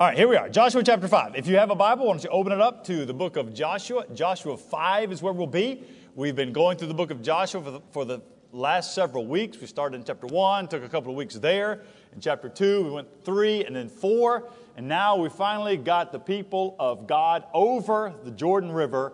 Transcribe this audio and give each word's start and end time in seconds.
All 0.00 0.06
right, 0.06 0.16
here 0.16 0.28
we 0.28 0.36
are. 0.36 0.48
Joshua 0.48 0.82
chapter 0.82 1.06
5. 1.06 1.34
If 1.36 1.46
you 1.46 1.58
have 1.58 1.68
a 1.68 1.74
Bible, 1.74 2.06
why 2.06 2.14
don't 2.14 2.24
you 2.24 2.30
open 2.30 2.52
it 2.52 2.60
up 2.62 2.82
to 2.84 3.04
the 3.04 3.12
book 3.12 3.36
of 3.36 3.52
Joshua? 3.52 4.06
Joshua 4.14 4.56
5 4.56 5.12
is 5.12 5.20
where 5.20 5.34
we'll 5.34 5.46
be. 5.46 5.82
We've 6.14 6.34
been 6.34 6.54
going 6.54 6.78
through 6.78 6.88
the 6.88 6.94
book 6.94 7.10
of 7.10 7.20
Joshua 7.20 7.62
for 7.62 7.70
the, 7.70 7.80
for 7.90 8.04
the 8.06 8.22
last 8.50 8.94
several 8.94 9.26
weeks. 9.26 9.60
We 9.60 9.66
started 9.66 9.96
in 9.96 10.04
chapter 10.04 10.26
1, 10.26 10.68
took 10.68 10.82
a 10.82 10.88
couple 10.88 11.10
of 11.10 11.18
weeks 11.18 11.34
there. 11.34 11.82
In 12.14 12.20
chapter 12.22 12.48
2, 12.48 12.82
we 12.82 12.90
went 12.90 13.08
3 13.26 13.66
and 13.66 13.76
then 13.76 13.90
4. 13.90 14.48
And 14.78 14.88
now 14.88 15.16
we 15.16 15.28
finally 15.28 15.76
got 15.76 16.12
the 16.12 16.18
people 16.18 16.76
of 16.78 17.06
God 17.06 17.44
over 17.52 18.14
the 18.24 18.30
Jordan 18.30 18.72
River 18.72 19.12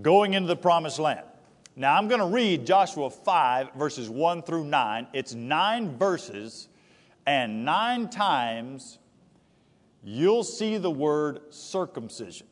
going 0.00 0.34
into 0.34 0.48
the 0.48 0.56
promised 0.56 0.98
land. 0.98 1.26
Now 1.76 1.96
I'm 1.96 2.08
going 2.08 2.18
to 2.20 2.26
read 2.26 2.66
Joshua 2.66 3.08
5, 3.08 3.74
verses 3.74 4.10
1 4.10 4.42
through 4.42 4.64
9. 4.64 5.06
It's 5.12 5.34
nine 5.34 5.96
verses, 5.96 6.66
and 7.24 7.64
nine 7.64 8.10
times 8.10 8.98
you'll 10.02 10.44
see 10.44 10.76
the 10.78 10.90
word 10.90 11.40
circumcision. 11.50 12.46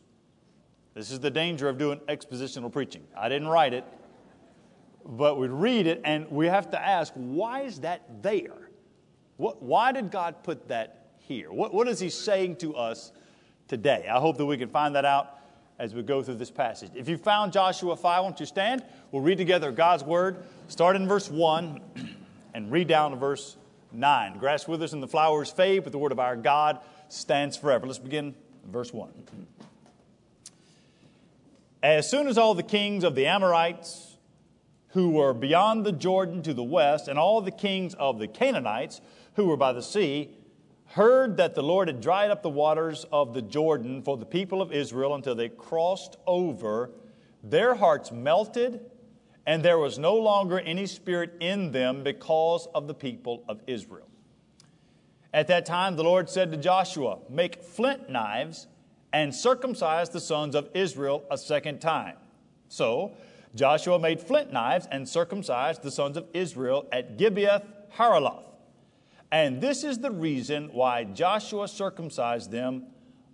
This 0.94 1.10
is 1.10 1.20
the 1.20 1.30
danger 1.30 1.68
of 1.68 1.78
doing 1.78 2.00
expositional 2.08 2.72
preaching. 2.72 3.02
I 3.16 3.28
didn't 3.28 3.48
write 3.48 3.74
it, 3.74 3.84
but 5.04 5.38
we 5.38 5.48
read 5.48 5.86
it, 5.86 6.00
and 6.04 6.28
we 6.30 6.46
have 6.46 6.70
to 6.70 6.80
ask, 6.80 7.12
why 7.14 7.62
is 7.62 7.80
that 7.80 8.22
there? 8.22 8.70
What, 9.36 9.62
why 9.62 9.92
did 9.92 10.10
God 10.10 10.42
put 10.42 10.68
that 10.68 11.12
here? 11.18 11.52
What, 11.52 11.72
what 11.72 11.88
is 11.88 12.00
He 12.00 12.10
saying 12.10 12.56
to 12.56 12.74
us 12.74 13.12
today? 13.68 14.06
I 14.10 14.18
hope 14.18 14.36
that 14.36 14.46
we 14.46 14.58
can 14.58 14.68
find 14.68 14.94
that 14.96 15.04
out 15.04 15.38
as 15.78 15.94
we 15.94 16.02
go 16.02 16.22
through 16.22 16.34
this 16.34 16.50
passage. 16.50 16.90
If 16.94 17.08
you 17.08 17.16
found 17.16 17.52
Joshua 17.52 17.96
5, 17.96 18.22
won't 18.22 18.40
you 18.40 18.46
stand? 18.46 18.84
We'll 19.12 19.22
read 19.22 19.38
together 19.38 19.72
God's 19.72 20.04
word. 20.04 20.44
Start 20.68 20.94
in 20.94 21.08
verse 21.08 21.30
1 21.30 21.80
and 22.54 22.70
read 22.70 22.86
down 22.86 23.12
to 23.12 23.16
verse 23.16 23.56
9. 23.92 24.34
The 24.34 24.38
grass 24.38 24.68
withers 24.68 24.92
and 24.92 25.02
the 25.02 25.08
flowers 25.08 25.50
fade, 25.50 25.84
but 25.84 25.92
the 25.92 25.98
word 25.98 26.12
of 26.12 26.18
our 26.18 26.36
God 26.36 26.80
stands 27.12 27.56
forever. 27.56 27.86
Let's 27.86 27.98
begin 27.98 28.34
verse 28.66 28.92
1. 28.92 29.10
As 31.82 32.10
soon 32.10 32.28
as 32.28 32.36
all 32.36 32.54
the 32.54 32.62
kings 32.62 33.04
of 33.04 33.14
the 33.14 33.26
Amorites 33.26 34.16
who 34.88 35.10
were 35.10 35.32
beyond 35.32 35.86
the 35.86 35.92
Jordan 35.92 36.42
to 36.42 36.52
the 36.52 36.62
west, 36.62 37.08
and 37.08 37.18
all 37.18 37.40
the 37.40 37.50
kings 37.50 37.94
of 37.94 38.18
the 38.18 38.26
Canaanites 38.26 39.00
who 39.34 39.46
were 39.46 39.56
by 39.56 39.72
the 39.72 39.82
sea, 39.82 40.30
heard 40.86 41.36
that 41.36 41.54
the 41.54 41.62
Lord 41.62 41.86
had 41.86 42.00
dried 42.00 42.30
up 42.30 42.42
the 42.42 42.50
waters 42.50 43.06
of 43.12 43.32
the 43.32 43.42
Jordan 43.42 44.02
for 44.02 44.16
the 44.16 44.26
people 44.26 44.60
of 44.60 44.72
Israel 44.72 45.14
until 45.14 45.36
they 45.36 45.48
crossed 45.48 46.16
over, 46.26 46.90
their 47.44 47.76
hearts 47.76 48.10
melted, 48.10 48.80
and 49.46 49.62
there 49.62 49.78
was 49.78 49.98
no 49.98 50.16
longer 50.16 50.58
any 50.58 50.86
spirit 50.86 51.34
in 51.40 51.70
them 51.70 52.02
because 52.02 52.66
of 52.74 52.88
the 52.88 52.94
people 52.94 53.44
of 53.48 53.60
Israel. 53.68 54.09
At 55.32 55.46
that 55.46 55.64
time, 55.64 55.96
the 55.96 56.02
Lord 56.02 56.28
said 56.28 56.50
to 56.50 56.56
Joshua, 56.56 57.18
Make 57.28 57.62
flint 57.62 58.10
knives 58.10 58.66
and 59.12 59.34
circumcise 59.34 60.08
the 60.08 60.20
sons 60.20 60.54
of 60.54 60.68
Israel 60.74 61.24
a 61.30 61.38
second 61.38 61.80
time. 61.80 62.16
So 62.68 63.12
Joshua 63.54 63.98
made 63.98 64.20
flint 64.20 64.52
knives 64.52 64.88
and 64.90 65.08
circumcised 65.08 65.82
the 65.82 65.90
sons 65.90 66.16
of 66.16 66.26
Israel 66.34 66.86
at 66.92 67.16
Gibeath 67.16 67.64
Haaraloth. 67.96 68.44
And 69.32 69.60
this 69.60 69.84
is 69.84 69.98
the 69.98 70.10
reason 70.10 70.70
why 70.72 71.04
Joshua 71.04 71.68
circumcised 71.68 72.50
them, 72.50 72.86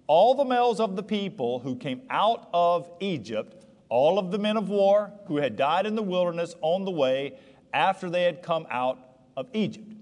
all 0.07 0.35
the 0.35 0.45
males 0.45 0.81
of 0.81 0.97
the 0.97 1.03
people 1.03 1.61
who 1.61 1.77
came 1.77 2.03
out 2.11 2.49
of 2.53 2.91
Egypt, 3.01 3.65
all 3.89 4.19
of 4.19 4.31
the 4.31 4.39
men 4.39 4.59
of 4.59 4.69
war 4.69 5.13
who 5.27 5.39
had 5.39 5.57
died 5.57 5.87
in 5.87 5.95
the 5.95 6.03
wilderness 6.03 6.55
on 6.61 6.85
the 6.85 6.91
way 6.91 7.39
after 7.73 8.11
they 8.11 8.25
had 8.25 8.43
come 8.43 8.67
out 8.71 8.99
of 9.37 9.49
Egypt. 9.55 9.96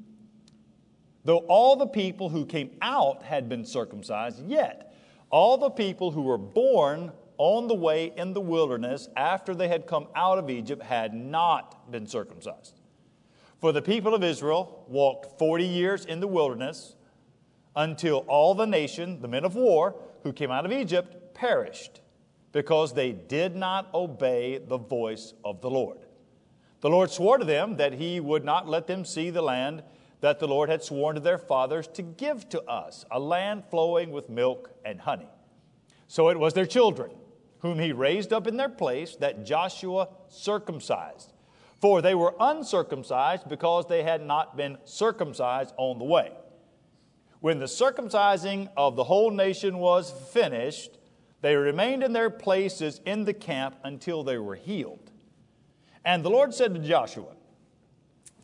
Though 1.25 1.39
all 1.49 1.77
the 1.77 1.87
people 1.87 2.29
who 2.29 2.45
came 2.45 2.71
out 2.83 3.23
had 3.23 3.49
been 3.49 3.65
circumcised, 3.65 4.47
yet 4.47 4.95
all 5.31 5.57
the 5.57 5.71
people 5.71 6.11
who 6.11 6.23
were 6.23 6.39
born 6.39 7.13
on 7.39 7.67
the 7.67 7.75
way 7.75 8.13
in 8.17 8.33
the 8.33 8.41
wilderness 8.41 9.09
after 9.17 9.55
they 9.55 9.69
had 9.69 9.87
come 9.87 10.07
out 10.15 10.39
of 10.39 10.51
Egypt 10.51 10.83
had 10.83 11.15
not 11.15 11.91
been 11.91 12.07
circumcised. 12.07 12.81
For 13.61 13.73
the 13.73 13.83
people 13.83 14.15
of 14.15 14.23
Israel 14.23 14.85
walked 14.89 15.39
40 15.39 15.65
years 15.65 16.05
in 16.05 16.21
the 16.21 16.29
wilderness 16.29 16.97
until 17.75 18.19
all 18.29 18.55
the 18.55 18.67
nation, 18.67 19.21
the 19.21 19.29
men 19.29 19.45
of 19.45 19.55
war 19.55 19.97
who 20.23 20.33
came 20.33 20.51
out 20.51 20.67
of 20.67 20.73
Egypt, 20.73 21.35
perished 21.35 22.03
because 22.53 22.93
they 22.93 23.13
did 23.13 23.57
not 23.57 23.93
obey 23.93 24.59
the 24.59 24.79
voice 24.79 25.35
of 25.45 25.61
the 25.61 25.71
Lord. 25.71 25.99
The 26.83 26.91
Lord 26.91 27.11
swore 27.11 27.39
to 27.39 27.45
them 27.45 27.77
that 27.79 27.95
he 27.95 28.21
would 28.21 28.45
not 28.45 28.69
let 28.69 28.87
them 28.87 29.05
see 29.05 29.31
the 29.31 29.43
land 29.43 29.83
that 30.25 30.39
the 30.39 30.49
Lord 30.49 30.71
had 30.71 30.83
sworn 30.83 31.17
to 31.17 31.21
their 31.21 31.37
fathers 31.37 31.87
to 31.89 32.01
give 32.01 32.49
to 32.49 32.63
us, 32.63 33.05
a 33.11 33.21
land 33.21 33.63
flowing 33.67 34.11
with 34.11 34.31
milk 34.31 34.71
and 34.83 34.99
honey. 34.99 35.29
So 36.07 36.31
it 36.31 36.39
was 36.39 36.55
their 36.55 36.65
children, 36.65 37.11
whom 37.59 37.79
he 37.79 37.93
raised 37.93 38.33
up 38.33 38.47
in 38.47 38.57
their 38.57 38.71
place, 38.71 39.17
that 39.17 39.45
Joshua 39.45 40.09
circumcised. 40.29 41.35
For 41.79 42.01
they 42.01 42.15
were 42.15 42.35
uncircumcised 42.41 43.51
because 43.51 43.87
they 43.87 44.03
had 44.03 44.25
not 44.25 44.57
been 44.57 44.79
circumcised 44.85 45.75
on 45.77 45.99
the 45.99 46.07
way. 46.07 46.33
When 47.41 47.59
the 47.59 47.67
circumcising 47.67 48.71
of 48.79 48.97
the 48.97 49.05
whole 49.05 49.31
nation 49.31 49.77
was 49.77 50.11
finished, 50.33 50.97
they 51.43 51.55
remained 51.55 52.03
in 52.03 52.15
their 52.15 52.31
places 52.31 53.03
in 53.05 53.27
the 53.27 53.35
camp 53.35 53.77
until 53.85 54.25
they 54.25 54.39
were 54.39 54.55
healed. 54.55 55.11
And 56.03 56.25
the 56.25 56.31
Lord 56.31 56.55
said 56.55 56.73
to 56.73 56.81
Joshua, 56.81 57.35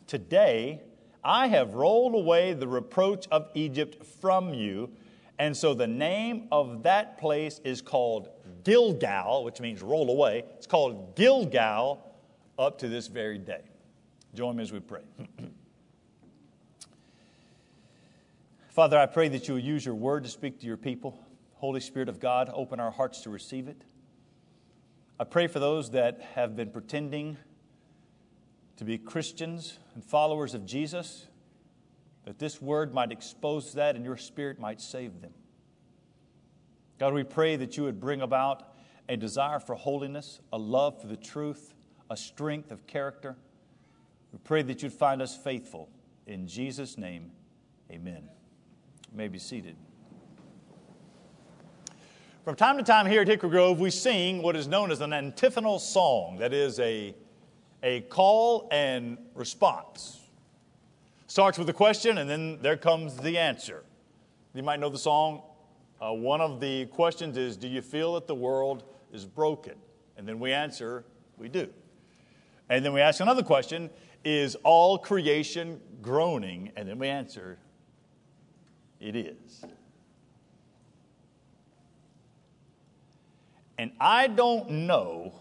Today, 0.05 0.83
I 1.23 1.47
have 1.47 1.73
rolled 1.73 2.15
away 2.15 2.53
the 2.53 2.67
reproach 2.67 3.27
of 3.31 3.49
Egypt 3.53 4.05
from 4.05 4.53
you. 4.53 4.91
And 5.37 5.55
so 5.55 5.73
the 5.73 5.87
name 5.87 6.47
of 6.51 6.83
that 6.83 7.17
place 7.17 7.59
is 7.63 7.81
called 7.81 8.29
Gilgal, 8.63 9.43
which 9.43 9.59
means 9.59 9.81
roll 9.81 10.09
away. 10.09 10.43
It's 10.57 10.67
called 10.67 11.15
Gilgal 11.15 12.03
up 12.59 12.77
to 12.79 12.87
this 12.87 13.07
very 13.07 13.37
day. 13.37 13.61
Join 14.33 14.55
me 14.55 14.63
as 14.63 14.71
we 14.71 14.79
pray. 14.79 15.01
Father, 18.69 18.97
I 18.97 19.05
pray 19.05 19.27
that 19.29 19.47
you 19.47 19.55
will 19.55 19.61
use 19.61 19.85
your 19.85 19.95
word 19.95 20.23
to 20.23 20.29
speak 20.29 20.59
to 20.61 20.65
your 20.65 20.77
people. 20.77 21.19
Holy 21.55 21.81
Spirit 21.81 22.07
of 22.07 22.19
God, 22.19 22.49
open 22.53 22.79
our 22.79 22.91
hearts 22.91 23.21
to 23.21 23.29
receive 23.29 23.67
it. 23.67 23.83
I 25.19 25.23
pray 25.23 25.47
for 25.47 25.59
those 25.59 25.91
that 25.91 26.21
have 26.35 26.55
been 26.55 26.71
pretending 26.71 27.37
to 28.81 28.85
be 28.85 28.97
Christians 28.97 29.77
and 29.93 30.03
followers 30.03 30.55
of 30.55 30.65
Jesus, 30.65 31.27
that 32.25 32.39
this 32.39 32.59
word 32.59 32.95
might 32.95 33.11
expose 33.11 33.73
that 33.73 33.95
and 33.95 34.03
your 34.03 34.17
spirit 34.17 34.59
might 34.59 34.81
save 34.81 35.21
them. 35.21 35.35
God, 36.97 37.13
we 37.13 37.23
pray 37.23 37.55
that 37.57 37.77
you 37.77 37.83
would 37.83 37.99
bring 37.99 38.23
about 38.23 38.73
a 39.07 39.15
desire 39.15 39.59
for 39.59 39.75
holiness, 39.75 40.39
a 40.51 40.57
love 40.57 40.99
for 40.99 41.05
the 41.05 41.15
truth, 41.15 41.75
a 42.09 42.17
strength 42.17 42.71
of 42.71 42.87
character. 42.87 43.35
We 44.33 44.39
pray 44.43 44.63
that 44.63 44.81
you'd 44.81 44.93
find 44.93 45.21
us 45.21 45.37
faithful. 45.37 45.87
In 46.25 46.47
Jesus' 46.47 46.97
name, 46.97 47.33
amen. 47.91 48.23
You 49.11 49.15
may 49.15 49.27
be 49.27 49.37
seated. 49.37 49.75
From 52.43 52.55
time 52.55 52.77
to 52.77 52.83
time 52.83 53.05
here 53.05 53.21
at 53.21 53.27
Hickory 53.27 53.51
Grove, 53.51 53.79
we 53.79 53.91
sing 53.91 54.41
what 54.41 54.55
is 54.55 54.67
known 54.67 54.89
as 54.89 55.01
an 55.01 55.13
antiphonal 55.13 55.77
song. 55.77 56.37
That 56.39 56.51
is 56.51 56.79
a 56.79 57.13
a 57.83 58.01
call 58.01 58.67
and 58.71 59.17
response. 59.35 60.19
Starts 61.27 61.57
with 61.57 61.69
a 61.69 61.73
question, 61.73 62.17
and 62.17 62.29
then 62.29 62.59
there 62.61 62.77
comes 62.77 63.15
the 63.17 63.37
answer. 63.37 63.83
You 64.53 64.63
might 64.63 64.79
know 64.79 64.89
the 64.89 64.97
song. 64.97 65.41
Uh, 66.01 66.11
one 66.11 66.41
of 66.41 66.59
the 66.59 66.85
questions 66.87 67.37
is 67.37 67.55
Do 67.55 67.67
you 67.67 67.81
feel 67.81 68.15
that 68.15 68.27
the 68.27 68.35
world 68.35 68.83
is 69.13 69.25
broken? 69.25 69.75
And 70.17 70.27
then 70.27 70.39
we 70.39 70.51
answer, 70.51 71.05
We 71.37 71.47
do. 71.47 71.69
And 72.69 72.83
then 72.83 72.93
we 72.93 73.01
ask 73.01 73.19
another 73.21 73.43
question 73.43 73.89
Is 74.25 74.55
all 74.63 74.97
creation 74.97 75.79
groaning? 76.01 76.71
And 76.75 76.87
then 76.87 76.99
we 76.99 77.07
answer, 77.07 77.57
It 78.99 79.15
is. 79.15 79.63
And 83.77 83.91
I 83.99 84.27
don't 84.27 84.69
know 84.69 85.33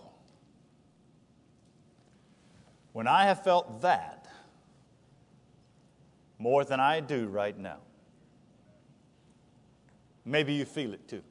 when 2.93 3.07
I 3.07 3.25
have 3.25 3.43
felt 3.45 3.83
that 3.83 4.29
more 6.39 6.65
than 6.65 6.81
I 6.81 7.01
do 7.01 7.27
right 7.27 7.57
now. 7.59 7.79
Maybe 10.25 10.55
you 10.55 10.65
feel 10.65 10.93
it 10.93 11.07
too. 11.09 11.23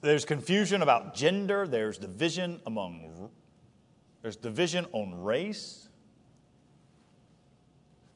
There's 0.00 0.24
confusion 0.24 0.80
about 0.82 1.14
gender, 1.14 1.66
there's 1.66 1.98
division 1.98 2.60
among 2.66 3.30
there's 4.24 4.36
division 4.36 4.86
on 4.92 5.22
race. 5.22 5.90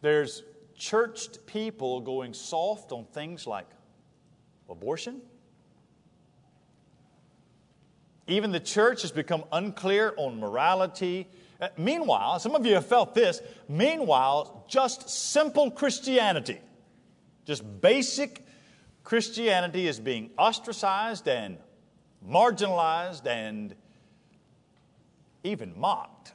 There's 0.01 0.43
churched 0.75 1.45
people 1.45 2.01
going 2.01 2.33
soft 2.33 2.93
on 2.93 3.05
things 3.13 3.47
like 3.47 3.67
abortion 4.71 5.21
even 8.29 8.53
the 8.53 8.61
church 8.61 9.03
has 9.03 9.11
become 9.11 9.45
unclear 9.51 10.15
on 10.17 10.39
morality. 10.39 11.29
Uh, 11.61 11.69
meanwhile, 11.77 12.39
some 12.39 12.55
of 12.55 12.65
you 12.65 12.75
have 12.75 12.87
felt 12.87 13.15
this. 13.15 13.41
Meanwhile, 13.69 14.65
just 14.69 15.09
simple 15.09 15.71
Christianity, 15.71 16.61
Just 17.47 17.81
basic 17.81 18.45
Christianity 19.03 19.89
is 19.89 19.99
being 19.99 20.31
ostracized 20.37 21.27
and 21.27 21.57
marginalized 22.29 23.27
and 23.27 23.75
even 25.43 25.73
mocked. 25.81 26.35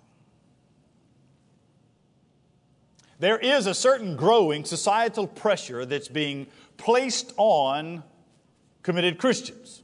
There 3.19 3.37
is 3.37 3.67
a 3.67 3.75
certain 3.75 4.15
growing 4.15 4.65
societal 4.65 5.27
pressure 5.27 5.85
that's 5.85 6.07
being 6.07 6.47
placed 6.77 7.31
on 7.37 8.03
committed 8.81 9.19
Christians. 9.19 9.82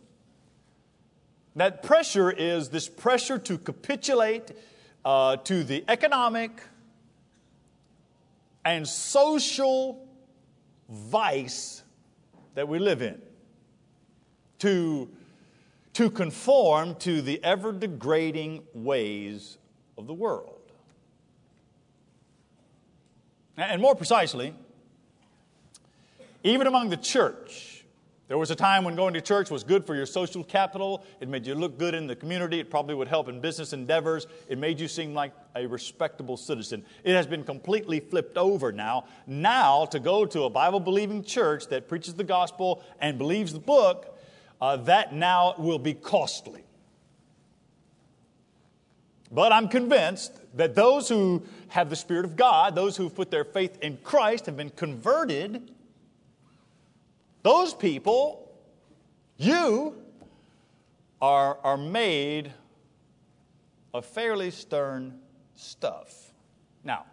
That 1.55 1.83
pressure 1.83 2.31
is 2.31 2.69
this 2.69 2.87
pressure 2.87 3.37
to 3.39 3.57
capitulate 3.57 4.51
uh, 5.03 5.37
to 5.37 5.63
the 5.63 5.83
economic 5.87 6.61
and 8.63 8.87
social 8.87 10.07
vice 10.89 11.83
that 12.55 12.67
we 12.67 12.79
live 12.79 13.01
in, 13.01 13.21
to, 14.59 15.09
to 15.93 16.09
conform 16.09 16.95
to 16.95 17.21
the 17.21 17.43
ever 17.43 17.71
degrading 17.71 18.63
ways 18.73 19.57
of 19.97 20.07
the 20.07 20.13
world. 20.13 20.55
And 23.57 23.81
more 23.81 23.95
precisely, 23.95 24.53
even 26.43 26.67
among 26.67 26.89
the 26.89 26.97
church, 26.97 27.78
there 28.29 28.37
was 28.37 28.51
a 28.51 28.55
time 28.55 28.83
when 28.83 28.95
going 28.95 29.15
to 29.15 29.21
church 29.21 29.49
was 29.49 29.63
good 29.63 29.83
for 29.83 29.95
your 29.95 30.05
social 30.05 30.43
capital. 30.43 31.03
It 31.19 31.27
made 31.27 31.47
you 31.47 31.55
look 31.55 31.79
good 31.79 31.95
in 31.95 32.05
the 32.05 32.15
community. 32.15 32.59
It 32.59 32.69
probably 32.69 32.93
would 32.93 33.07
help 33.07 33.27
in 33.27 33.41
business 33.41 33.73
endeavors. 33.73 34.27
It 34.47 34.59
made 34.59 34.79
you 34.79 34.87
seem 34.87 35.15
like 35.15 35.33
a 35.55 35.65
respectable 35.65 36.37
citizen. 36.37 36.85
It 37.03 37.15
has 37.15 37.25
been 37.25 37.43
completely 37.43 37.99
flipped 37.99 38.37
over 38.37 38.71
now. 38.71 39.05
Now, 39.25 39.85
to 39.85 39.99
go 39.99 40.27
to 40.27 40.43
a 40.43 40.49
Bible 40.49 40.79
believing 40.79 41.23
church 41.23 41.69
that 41.69 41.87
preaches 41.87 42.13
the 42.13 42.23
gospel 42.23 42.83
and 43.01 43.17
believes 43.17 43.51
the 43.51 43.59
book, 43.59 44.15
uh, 44.61 44.77
that 44.77 45.11
now 45.11 45.55
will 45.57 45.79
be 45.79 45.95
costly. 45.95 46.61
But 49.31 49.51
I'm 49.51 49.67
convinced 49.67 50.39
that 50.55 50.75
those 50.75 51.09
who 51.09 51.41
have 51.69 51.89
the 51.89 51.95
Spirit 51.95 52.25
of 52.25 52.35
God, 52.35 52.75
those 52.75 52.95
who've 52.95 53.13
put 53.13 53.31
their 53.31 53.43
faith 53.43 53.79
in 53.81 53.97
Christ, 54.03 54.45
have 54.45 54.55
been 54.55 54.69
converted 54.69 55.71
those 57.49 57.73
people, 57.73 58.47
you, 59.37 59.95
are, 61.19 61.57
are 61.63 61.77
made 61.77 62.53
of 63.91 64.05
fairly 64.05 64.51
stern 64.51 65.19
stuff. 65.55 66.31
Now, 66.83 67.05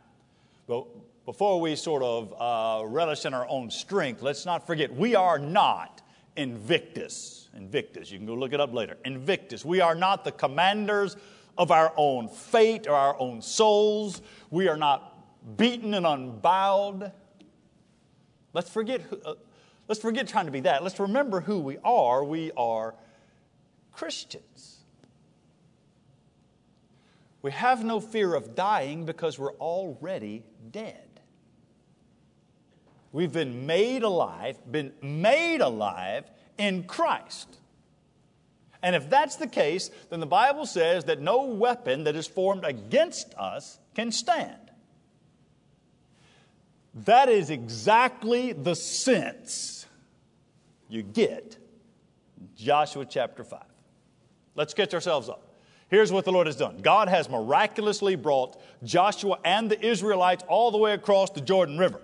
before 1.24 1.58
we 1.58 1.74
sort 1.74 2.02
of 2.02 2.34
uh, 2.38 2.86
relish 2.86 3.24
in 3.24 3.32
our 3.32 3.48
own 3.48 3.70
strength, 3.70 4.20
let's 4.20 4.44
not 4.44 4.66
forget 4.66 4.94
we 4.94 5.14
are 5.14 5.38
not 5.38 6.02
Invictus. 6.36 7.48
Invictus, 7.56 8.10
you 8.10 8.18
can 8.18 8.26
go 8.26 8.34
look 8.34 8.52
it 8.52 8.60
up 8.60 8.74
later. 8.74 8.98
Invictus. 9.06 9.64
We 9.64 9.80
are 9.80 9.94
not 9.94 10.22
the 10.22 10.32
commanders 10.32 11.16
of 11.56 11.70
our 11.70 11.94
own 11.96 12.28
fate 12.28 12.86
or 12.86 12.94
our 12.94 13.18
own 13.18 13.40
souls. 13.40 14.20
We 14.50 14.68
are 14.68 14.76
not 14.76 15.56
beaten 15.56 15.94
and 15.94 16.04
unbowed. 16.04 17.10
Let's 18.52 18.68
forget 18.68 19.00
who, 19.00 19.18
uh, 19.24 19.34
Let's 19.88 20.00
forget 20.00 20.26
trying 20.26 20.46
to 20.46 20.52
be 20.52 20.60
that. 20.60 20.82
Let's 20.82 20.98
remember 20.98 21.40
who 21.40 21.60
we 21.60 21.78
are. 21.84 22.24
We 22.24 22.50
are 22.56 22.94
Christians. 23.92 24.78
We 27.42 27.52
have 27.52 27.84
no 27.84 28.00
fear 28.00 28.34
of 28.34 28.56
dying 28.56 29.04
because 29.04 29.38
we're 29.38 29.54
already 29.54 30.42
dead. 30.72 31.02
We've 33.12 33.32
been 33.32 33.66
made 33.66 34.02
alive, 34.02 34.58
been 34.70 34.92
made 35.00 35.60
alive 35.60 36.24
in 36.58 36.84
Christ. 36.84 37.58
And 38.82 38.96
if 38.96 39.08
that's 39.08 39.36
the 39.36 39.46
case, 39.46 39.90
then 40.10 40.20
the 40.20 40.26
Bible 40.26 40.66
says 40.66 41.04
that 41.04 41.20
no 41.20 41.44
weapon 41.44 42.04
that 42.04 42.16
is 42.16 42.26
formed 42.26 42.64
against 42.64 43.34
us 43.34 43.78
can 43.94 44.10
stand. 44.10 44.70
That 47.04 47.28
is 47.28 47.50
exactly 47.50 48.52
the 48.52 48.74
sense 48.74 49.75
you 50.88 51.02
get 51.02 51.58
Joshua 52.54 53.04
chapter 53.04 53.44
5. 53.44 53.60
Let's 54.54 54.74
catch 54.74 54.94
ourselves 54.94 55.28
up. 55.28 55.42
Here's 55.88 56.10
what 56.10 56.24
the 56.24 56.32
Lord 56.32 56.46
has 56.46 56.56
done 56.56 56.78
God 56.82 57.08
has 57.08 57.28
miraculously 57.28 58.16
brought 58.16 58.60
Joshua 58.82 59.38
and 59.44 59.70
the 59.70 59.84
Israelites 59.84 60.44
all 60.48 60.70
the 60.70 60.78
way 60.78 60.92
across 60.92 61.30
the 61.30 61.40
Jordan 61.40 61.78
River. 61.78 62.00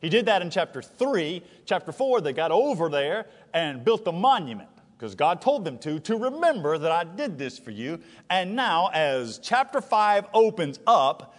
He 0.00 0.08
did 0.08 0.26
that 0.26 0.42
in 0.42 0.50
chapter 0.50 0.82
3. 0.82 1.42
Chapter 1.64 1.90
4, 1.90 2.20
they 2.20 2.32
got 2.32 2.52
over 2.52 2.88
there 2.88 3.26
and 3.54 3.84
built 3.84 4.04
the 4.04 4.12
monument 4.12 4.68
because 4.96 5.14
God 5.14 5.40
told 5.40 5.64
them 5.64 5.78
to, 5.78 5.98
to 6.00 6.16
remember 6.16 6.78
that 6.78 6.92
I 6.92 7.04
did 7.04 7.38
this 7.38 7.58
for 7.58 7.70
you. 7.70 8.00
And 8.30 8.54
now, 8.54 8.88
as 8.92 9.38
chapter 9.42 9.80
5 9.80 10.26
opens 10.32 10.78
up, 10.86 11.34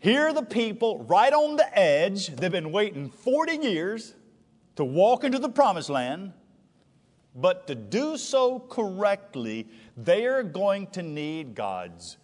here 0.00 0.28
are 0.28 0.32
the 0.32 0.42
people 0.42 1.04
right 1.04 1.32
on 1.32 1.56
the 1.56 1.78
edge. 1.78 2.28
They've 2.28 2.50
been 2.50 2.72
waiting 2.72 3.10
40 3.10 3.56
years 3.56 4.14
to 4.76 4.84
walk 4.84 5.24
into 5.24 5.38
the 5.38 5.48
promised 5.48 5.90
land, 5.90 6.32
but 7.34 7.66
to 7.66 7.74
do 7.74 8.16
so 8.16 8.58
correctly, 8.58 9.68
they 9.96 10.26
are 10.26 10.42
going 10.42 10.86
to 10.88 11.02
need 11.02 11.54
God's 11.54 12.16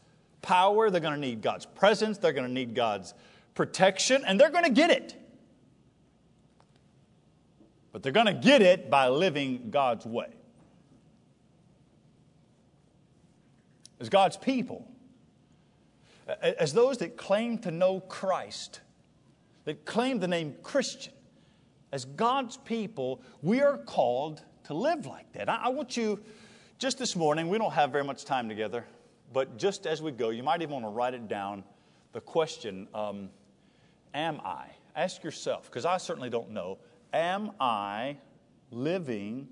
power, 0.43 0.91
they're 0.91 1.01
going 1.01 1.15
to 1.15 1.21
need 1.21 1.43
God's 1.43 1.67
presence, 1.67 2.19
they're 2.19 2.33
going 2.33 2.47
to 2.47 2.53
need 2.53 2.75
God's 2.75 3.15
protection, 3.55 4.25
and 4.27 4.41
they're 4.41 4.51
going 4.51 4.65
to 4.65 4.71
get 4.71 4.91
it. 4.91 5.15
But 7.93 8.03
they're 8.03 8.13
going 8.13 8.27
to 8.27 8.35
get 8.35 8.63
it 8.63 8.91
by 8.91 9.09
living 9.09 9.71
God's 9.71 10.05
way. 10.05 10.29
As 13.99 14.09
God's 14.09 14.37
people, 14.37 14.87
as 16.43 16.75
those 16.75 16.99
that 16.99 17.17
claim 17.17 17.59
to 17.59 17.71
know 17.71 18.01
Christ, 18.01 18.81
that 19.65 19.85
claim 19.85 20.21
the 20.21 20.29
name 20.29 20.55
Christian, 20.63 21.13
as 21.97 22.05
God's 22.05 22.59
people, 22.59 23.23
we 23.41 23.63
are 23.63 23.79
called 23.79 24.43
to 24.65 24.75
live 24.75 25.07
like 25.07 25.33
that. 25.33 25.49
I, 25.49 25.57
I 25.65 25.69
want 25.71 25.97
you, 25.97 26.21
just 26.79 26.99
this 26.99 27.17
morning, 27.17 27.49
we 27.49 27.57
don't 27.57 27.73
have 27.73 27.91
very 27.91 28.05
much 28.05 28.27
time 28.27 28.51
together, 28.51 28.85
but 29.33 29.57
just 29.57 29.87
as 29.87 30.03
we 30.03 30.11
go, 30.13 30.29
you 30.29 30.43
might 30.43 30.61
even 30.61 30.75
want 30.75 30.85
to 30.85 30.91
write 30.91 31.15
it 31.15 31.27
down 31.27 31.65
the 32.13 32.21
question 32.21 32.87
um, 32.93 33.31
Am 34.13 34.43
I? 34.45 34.67
Ask 34.95 35.25
yourself, 35.25 35.71
because 35.71 35.87
I 35.87 35.97
certainly 35.97 36.29
don't 36.29 36.51
know. 36.51 36.77
Am 37.15 37.53
I 37.59 38.19
living 38.71 39.49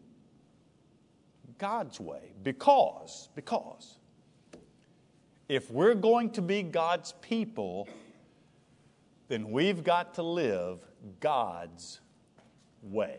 God's 1.57 1.99
way? 1.99 2.35
Because, 2.43 3.31
because, 3.35 3.97
if 5.49 5.71
we're 5.71 5.95
going 5.95 6.29
to 6.33 6.43
be 6.43 6.63
God's 6.63 7.15
people, 7.23 7.89
then 9.29 9.51
we've 9.51 9.83
got 9.83 10.13
to 10.15 10.23
live 10.23 10.81
God's 11.21 12.01
way. 12.85 13.19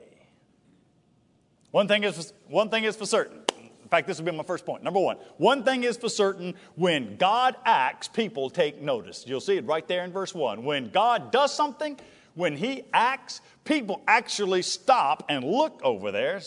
One 1.71 1.87
thing 1.87 2.03
is, 2.03 2.33
one 2.47 2.69
thing 2.69 2.85
is 2.85 2.95
for 2.95 3.05
certain. 3.05 3.41
In 3.83 3.89
fact, 3.89 4.07
this 4.07 4.17
would 4.17 4.25
be 4.25 4.31
my 4.31 4.43
first 4.43 4.65
point. 4.65 4.81
Number 4.81 4.99
one, 4.99 5.17
one 5.37 5.63
thing 5.63 5.83
is 5.83 5.95
for 5.95 6.09
certain 6.09 6.55
when 6.75 7.17
God 7.17 7.55
acts, 7.65 8.07
people 8.07 8.49
take 8.49 8.81
notice. 8.81 9.25
You'll 9.27 9.41
see 9.41 9.57
it 9.57 9.65
right 9.65 9.87
there 9.87 10.03
in 10.03 10.11
verse 10.11 10.33
one. 10.33 10.63
When 10.63 10.89
God 10.89 11.31
does 11.31 11.53
something, 11.53 11.99
when 12.33 12.57
He 12.57 12.83
acts, 12.93 13.41
people 13.63 14.01
actually 14.07 14.63
stop 14.63 15.25
and 15.29 15.43
look 15.43 15.81
over 15.83 16.11
there. 16.11 16.41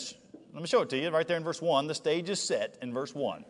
Let 0.52 0.62
me 0.62 0.66
show 0.66 0.82
it 0.82 0.90
to 0.90 0.98
you 0.98 1.10
right 1.10 1.28
there 1.28 1.36
in 1.36 1.44
verse 1.44 1.62
one. 1.62 1.86
The 1.86 1.94
stage 1.94 2.28
is 2.28 2.40
set 2.40 2.76
in 2.82 2.92
verse 2.92 3.14
one. 3.14 3.44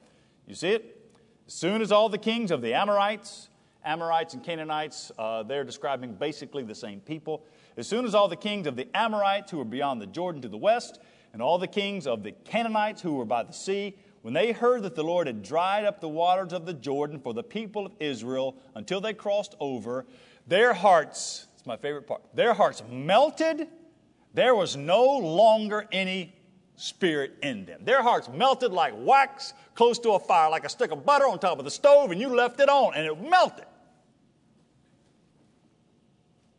You 0.46 0.54
see 0.54 0.70
it? 0.70 1.12
As 1.46 1.54
soon 1.54 1.80
as 1.80 1.90
all 1.90 2.08
the 2.08 2.18
kings 2.18 2.50
of 2.50 2.60
the 2.60 2.75
Amorites, 2.75 3.48
Amorites 3.84 4.34
and 4.34 4.44
Canaanites, 4.44 5.10
uh, 5.18 5.44
they're 5.44 5.64
describing 5.64 6.12
basically 6.12 6.62
the 6.62 6.75
same 6.75 7.00
people. 7.00 7.44
As 7.78 7.87
soon 7.87 8.04
as 8.04 8.12
all 8.12 8.26
the 8.26 8.35
kings 8.35 8.66
of 8.66 8.75
the 8.75 8.88
Amorites 8.92 9.52
who 9.52 9.58
were 9.58 9.64
beyond 9.64 10.02
the 10.02 10.06
Jordan 10.06 10.42
to 10.42 10.49
the 10.49 10.56
west, 10.56 10.99
and 11.32 11.40
all 11.40 11.58
the 11.58 11.68
kings 11.68 12.08
of 12.08 12.25
the 12.25 12.32
Canaanites 12.32 13.00
who 13.00 13.14
were 13.14 13.25
by 13.25 13.44
the 13.44 13.52
sea, 13.52 13.97
when 14.23 14.35
they 14.35 14.50
heard 14.50 14.82
that 14.82 14.97
the 14.97 15.04
Lord 15.04 15.28
had 15.28 15.44
dried 15.44 15.85
up 15.85 16.00
the 16.00 16.08
waters 16.08 16.52
of 16.52 16.66
the 16.66 16.73
Jordan 16.73 17.20
for 17.20 17.32
the 17.32 17.44
people 17.44 17.87
of 17.87 17.92
Israel 18.00 18.56
until 18.75 19.00
they 19.00 19.14
crossed 19.14 19.54
over, 19.61 20.06
their 20.49 20.75
hearts, 20.75 21.47
it's 21.54 21.66
my 21.66 21.76
favorite 21.76 22.08
part, 22.08 22.23
their 22.35 22.52
hearts 22.52 22.82
melted. 22.90 23.68
There 24.35 24.56
was 24.56 24.76
no 24.76 25.04
longer 25.04 25.87
any 25.92 26.35
spirit 26.75 27.37
in 27.42 27.64
them. 27.64 27.85
Their 27.85 28.02
hearts 28.02 28.28
melted 28.28 28.73
like 28.73 28.94
wax 28.97 29.54
close 29.76 30.00
to 30.00 30.11
a 30.11 30.18
fire, 30.18 30.50
like 30.50 30.64
a 30.64 30.68
stick 30.68 30.90
of 30.90 31.06
butter 31.06 31.28
on 31.28 31.38
top 31.38 31.61
of 31.61 31.64
the 31.64 31.70
stove, 31.70 32.11
and 32.11 32.20
you 32.20 32.28
left 32.35 32.58
it 32.58 32.68
on, 32.68 32.94
and 32.94 33.06
it 33.06 33.30
melted. 33.30 33.66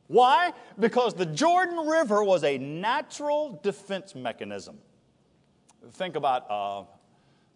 Why? 0.10 0.54
Because 0.80 1.14
the 1.14 1.28
Jordan 1.28 1.88
River 1.88 2.24
was 2.24 2.44
a 2.44 2.58
natural 2.58 3.60
defense 3.62 4.16
mechanism. 4.16 4.80
Think 5.92 6.16
about, 6.16 6.50
uh, 6.50 6.84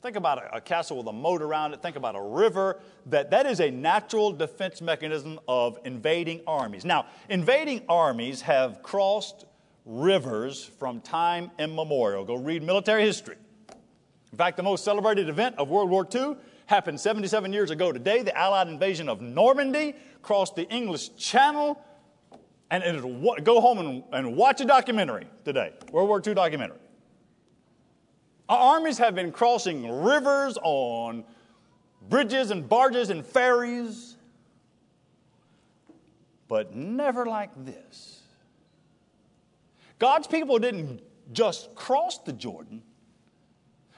think 0.04 0.18
about 0.18 0.38
a, 0.38 0.58
a, 0.58 0.62
castle 0.62 0.98
with 0.98 1.08
a 1.08 1.12
moat 1.12 1.42
around 1.42 1.74
it. 1.74 1.82
Think 1.82 1.96
about 1.96 2.16
a 2.16 2.22
river. 2.22 2.80
That, 3.08 3.32
that 3.32 3.48
is 3.48 3.60
a 3.60 3.72
natural 3.72 4.32
defense 4.32 4.82
mechanism 4.82 5.40
of 5.48 5.80
invading 5.84 6.42
armies. 6.46 6.86
Now, 6.86 7.08
invading 7.28 7.82
armies 7.90 8.42
have 8.42 8.84
crossed 8.84 9.46
rivers 9.84 10.64
from 10.64 11.02
time 11.02 11.50
immemorial. 11.58 12.24
Go 12.24 12.36
read 12.36 12.62
military 12.62 13.02
history. 13.04 13.38
In 14.32 14.38
fact, 14.38 14.58
the 14.58 14.64
most 14.64 14.86
celebrated 14.86 15.28
event 15.28 15.56
of 15.58 15.70
World 15.70 15.90
War 15.90 16.08
II 16.14 16.36
happened 16.68 17.00
77 17.00 17.52
years 17.52 17.72
ago 17.72 17.92
today. 17.92 18.22
The 18.22 18.38
Allied 18.38 18.68
invasion 18.68 19.10
of 19.10 19.22
Normandy 19.22 19.96
crossed 20.22 20.56
the 20.56 20.70
English 20.70 21.16
Channel. 21.16 21.84
And 22.74 23.24
go 23.44 23.62
home 23.62 23.78
and, 23.78 24.04
and 24.12 24.36
watch 24.36 24.60
a 24.60 24.66
documentary 24.66 25.28
today, 25.46 25.74
World 25.92 26.10
War 26.10 26.20
II 26.26 26.34
documentary. 26.34 26.80
Our 28.50 28.76
armies 28.76 28.98
have 28.98 29.14
been 29.14 29.32
crossing 29.32 30.02
rivers 30.02 30.58
on 30.64 31.24
bridges 32.10 32.50
and 32.50 32.68
barges 32.68 33.12
and 33.12 33.24
ferries, 33.24 34.18
but 36.48 36.76
never 36.76 37.28
like 37.28 37.52
this. 37.64 38.24
God's 40.00 40.26
people 40.26 40.58
didn't 40.58 41.00
just 41.32 41.76
cross 41.76 42.18
the 42.18 42.34
Jordan. 42.34 42.82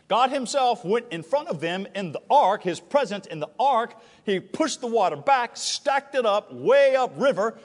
God 0.10 0.32
Himself 0.32 0.84
went 0.84 1.06
in 1.12 1.24
front 1.24 1.48
of 1.48 1.62
them 1.62 1.88
in 1.96 2.12
the 2.12 2.22
ark, 2.30 2.62
His 2.62 2.82
presence 2.82 3.26
in 3.26 3.40
the 3.40 3.50
ark. 3.58 3.96
He 4.26 4.42
pushed 4.42 4.82
the 4.82 4.88
water 4.88 5.16
back, 5.16 5.56
stacked 5.56 6.14
it 6.14 6.26
up 6.26 6.54
way 6.54 6.98
up 6.98 7.14
river. 7.16 7.58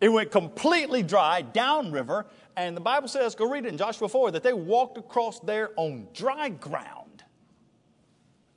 It 0.00 0.08
went 0.10 0.30
completely 0.30 1.02
dry 1.02 1.42
downriver. 1.42 2.26
And 2.56 2.76
the 2.76 2.80
Bible 2.80 3.08
says, 3.08 3.34
go 3.34 3.50
read 3.50 3.64
it 3.64 3.68
in 3.68 3.78
Joshua 3.78 4.08
4, 4.08 4.32
that 4.32 4.42
they 4.42 4.52
walked 4.52 4.98
across 4.98 5.40
there 5.40 5.70
on 5.76 6.08
dry 6.12 6.48
ground. 6.48 7.24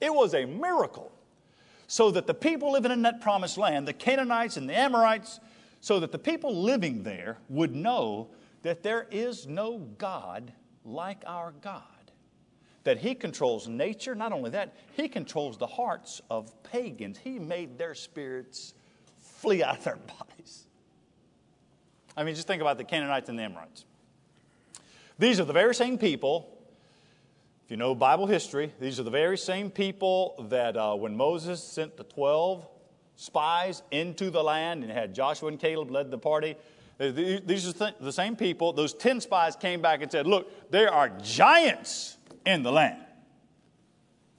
It 0.02 0.14
was 0.14 0.34
a 0.34 0.46
miracle. 0.46 1.12
So 1.88 2.12
that 2.12 2.28
the 2.28 2.34
people 2.34 2.72
living 2.72 2.92
in 2.92 3.02
that 3.02 3.20
promised 3.20 3.58
land, 3.58 3.88
the 3.88 3.94
Canaanites 3.94 4.58
and 4.58 4.70
the 4.70 4.78
Amorites, 4.78 5.40
so 5.82 6.00
that 6.02 6.12
the 6.12 6.20
people 6.20 6.56
living 6.56 7.04
there 7.04 7.38
would 7.50 7.74
know 7.74 8.30
that 8.62 8.84
there 8.84 9.08
is 9.10 9.48
no 9.48 9.80
God 9.98 10.54
like 10.86 11.24
our 11.26 11.54
God. 11.62 11.84
That 12.84 13.00
He 13.00 13.16
controls 13.16 13.68
nature. 13.68 14.14
Not 14.14 14.34
only 14.34 14.52
that, 14.52 14.76
He 14.96 15.08
controls 15.08 15.58
the 15.58 15.68
hearts 15.68 16.22
of 16.30 16.52
pagans. 16.64 17.18
He 17.18 17.40
made 17.40 17.78
their 17.78 17.96
spirits 17.96 18.74
flee 19.20 19.64
out 19.64 19.80
of 19.80 19.84
their 19.84 19.96
bodies. 20.20 20.68
I 22.20 22.24
mean, 22.26 22.36
just 22.36 22.48
think 22.48 22.62
about 22.62 22.78
the 22.78 22.84
Canaanites 22.84 23.30
and 23.30 23.40
the 23.40 23.44
Amorites. 23.44 23.86
These 25.18 25.40
are 25.40 25.46
the 25.46 25.54
very 25.54 25.74
same 25.74 25.98
people, 25.98 26.50
if 27.64 27.72
you 27.72 27.78
know 27.78 27.96
Bible 27.96 28.28
history, 28.28 28.74
these 28.82 29.00
are 29.00 29.04
the 29.04 29.10
very 29.10 29.38
same 29.38 29.72
people 29.72 30.46
that 30.50 30.76
uh, 30.76 30.96
when 30.96 31.16
Moses 31.16 31.64
sent 31.64 31.96
the 31.96 32.04
12 32.04 32.68
spies 33.16 33.84
into 33.92 34.32
the 34.32 34.44
land 34.44 34.84
and 34.84 34.92
had 34.92 35.16
Joshua 35.16 35.48
and 35.48 35.58
Caleb 35.58 35.92
led 35.92 36.12
the 36.12 36.18
party, 36.18 36.58
these 37.00 37.82
are 37.82 37.94
the 38.02 38.12
same 38.12 38.36
people. 38.36 38.74
Those 38.74 38.94
10 38.94 39.22
spies 39.22 39.56
came 39.56 39.82
back 39.82 40.02
and 40.02 40.12
said, 40.12 40.28
Look, 40.28 40.72
there 40.72 40.94
are 40.94 41.08
giants 41.24 42.18
in 42.46 42.64
the 42.64 42.72
land. 42.72 43.02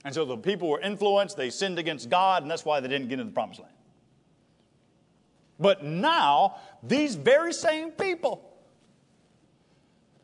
And 0.05 0.13
so 0.13 0.23
the 0.23 0.37
people 0.37 0.69
were 0.69 0.81
influenced, 0.81 1.35
they 1.35 1.49
sinned 1.49 1.79
against 1.79 2.11
God, 2.11 2.43
and 2.43 2.51
that's 2.51 2.63
why 2.63 2.79
they 2.79 2.87
didn't 2.87 3.07
get 3.07 3.19
into 3.19 3.31
the 3.31 3.33
promised 3.33 3.59
land. 3.59 3.73
But 5.61 5.83
now, 5.83 6.55
these 6.81 7.13
very 7.13 7.53
same 7.53 7.91
people 7.91 8.51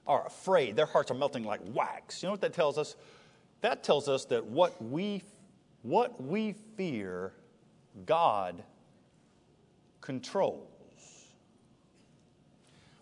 are 0.08 0.26
afraid. 0.26 0.76
Their 0.76 0.88
hearts 0.88 1.12
are 1.12 1.14
melting 1.14 1.44
like 1.44 1.62
wax. 1.74 2.24
You 2.24 2.28
know 2.28 2.32
what 2.32 2.42
that 2.42 2.54
tells 2.54 2.80
us? 2.80 2.96
That 3.62 3.84
tells 3.84 4.10
us 4.10 4.26
that 4.26 4.44
what 4.44 4.82
we, 4.84 5.22
what 5.84 6.22
we 6.22 6.56
fear, 6.76 7.34
God 8.08 8.64
controls. 10.02 10.64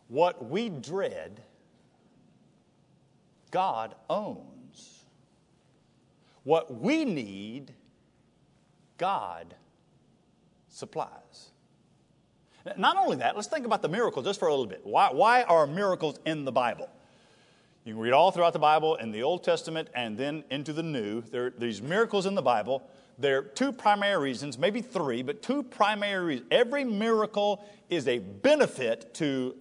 What 0.09 0.49
we 0.49 0.69
dread, 0.69 1.41
God 3.49 3.95
owns. 4.09 5.05
What 6.43 6.81
we 6.81 7.05
need, 7.05 7.73
God 8.97 9.55
supplies. 10.67 11.51
Not 12.77 12.97
only 12.97 13.17
that, 13.17 13.35
let's 13.35 13.47
think 13.47 13.65
about 13.65 13.81
the 13.81 13.89
miracle 13.89 14.23
just 14.23 14.39
for 14.39 14.47
a 14.47 14.51
little 14.51 14.65
bit. 14.65 14.81
Why, 14.83 15.09
why 15.11 15.43
are 15.43 15.67
miracles 15.67 16.19
in 16.25 16.45
the 16.45 16.51
Bible? 16.51 16.89
You 17.83 17.93
can 17.93 18.01
read 18.01 18.13
all 18.13 18.31
throughout 18.31 18.53
the 18.53 18.59
Bible, 18.59 18.95
in 18.95 19.11
the 19.11 19.21
Old 19.21 19.43
Testament, 19.43 19.89
and 19.93 20.17
then 20.17 20.43
into 20.49 20.73
the 20.73 20.81
New. 20.81 21.21
There 21.21 21.45
are 21.45 21.53
these 21.55 21.81
miracles 21.81 22.25
in 22.25 22.33
the 22.33 22.41
Bible. 22.41 22.81
There 23.19 23.37
are 23.37 23.43
two 23.43 23.71
primary 23.71 24.21
reasons, 24.21 24.57
maybe 24.57 24.81
three, 24.81 25.21
but 25.21 25.43
two 25.43 25.61
primary 25.61 26.25
reasons. 26.25 26.47
Every 26.51 26.83
miracle 26.83 27.63
is 27.91 28.07
a 28.07 28.17
benefit 28.17 29.13
to 29.15 29.55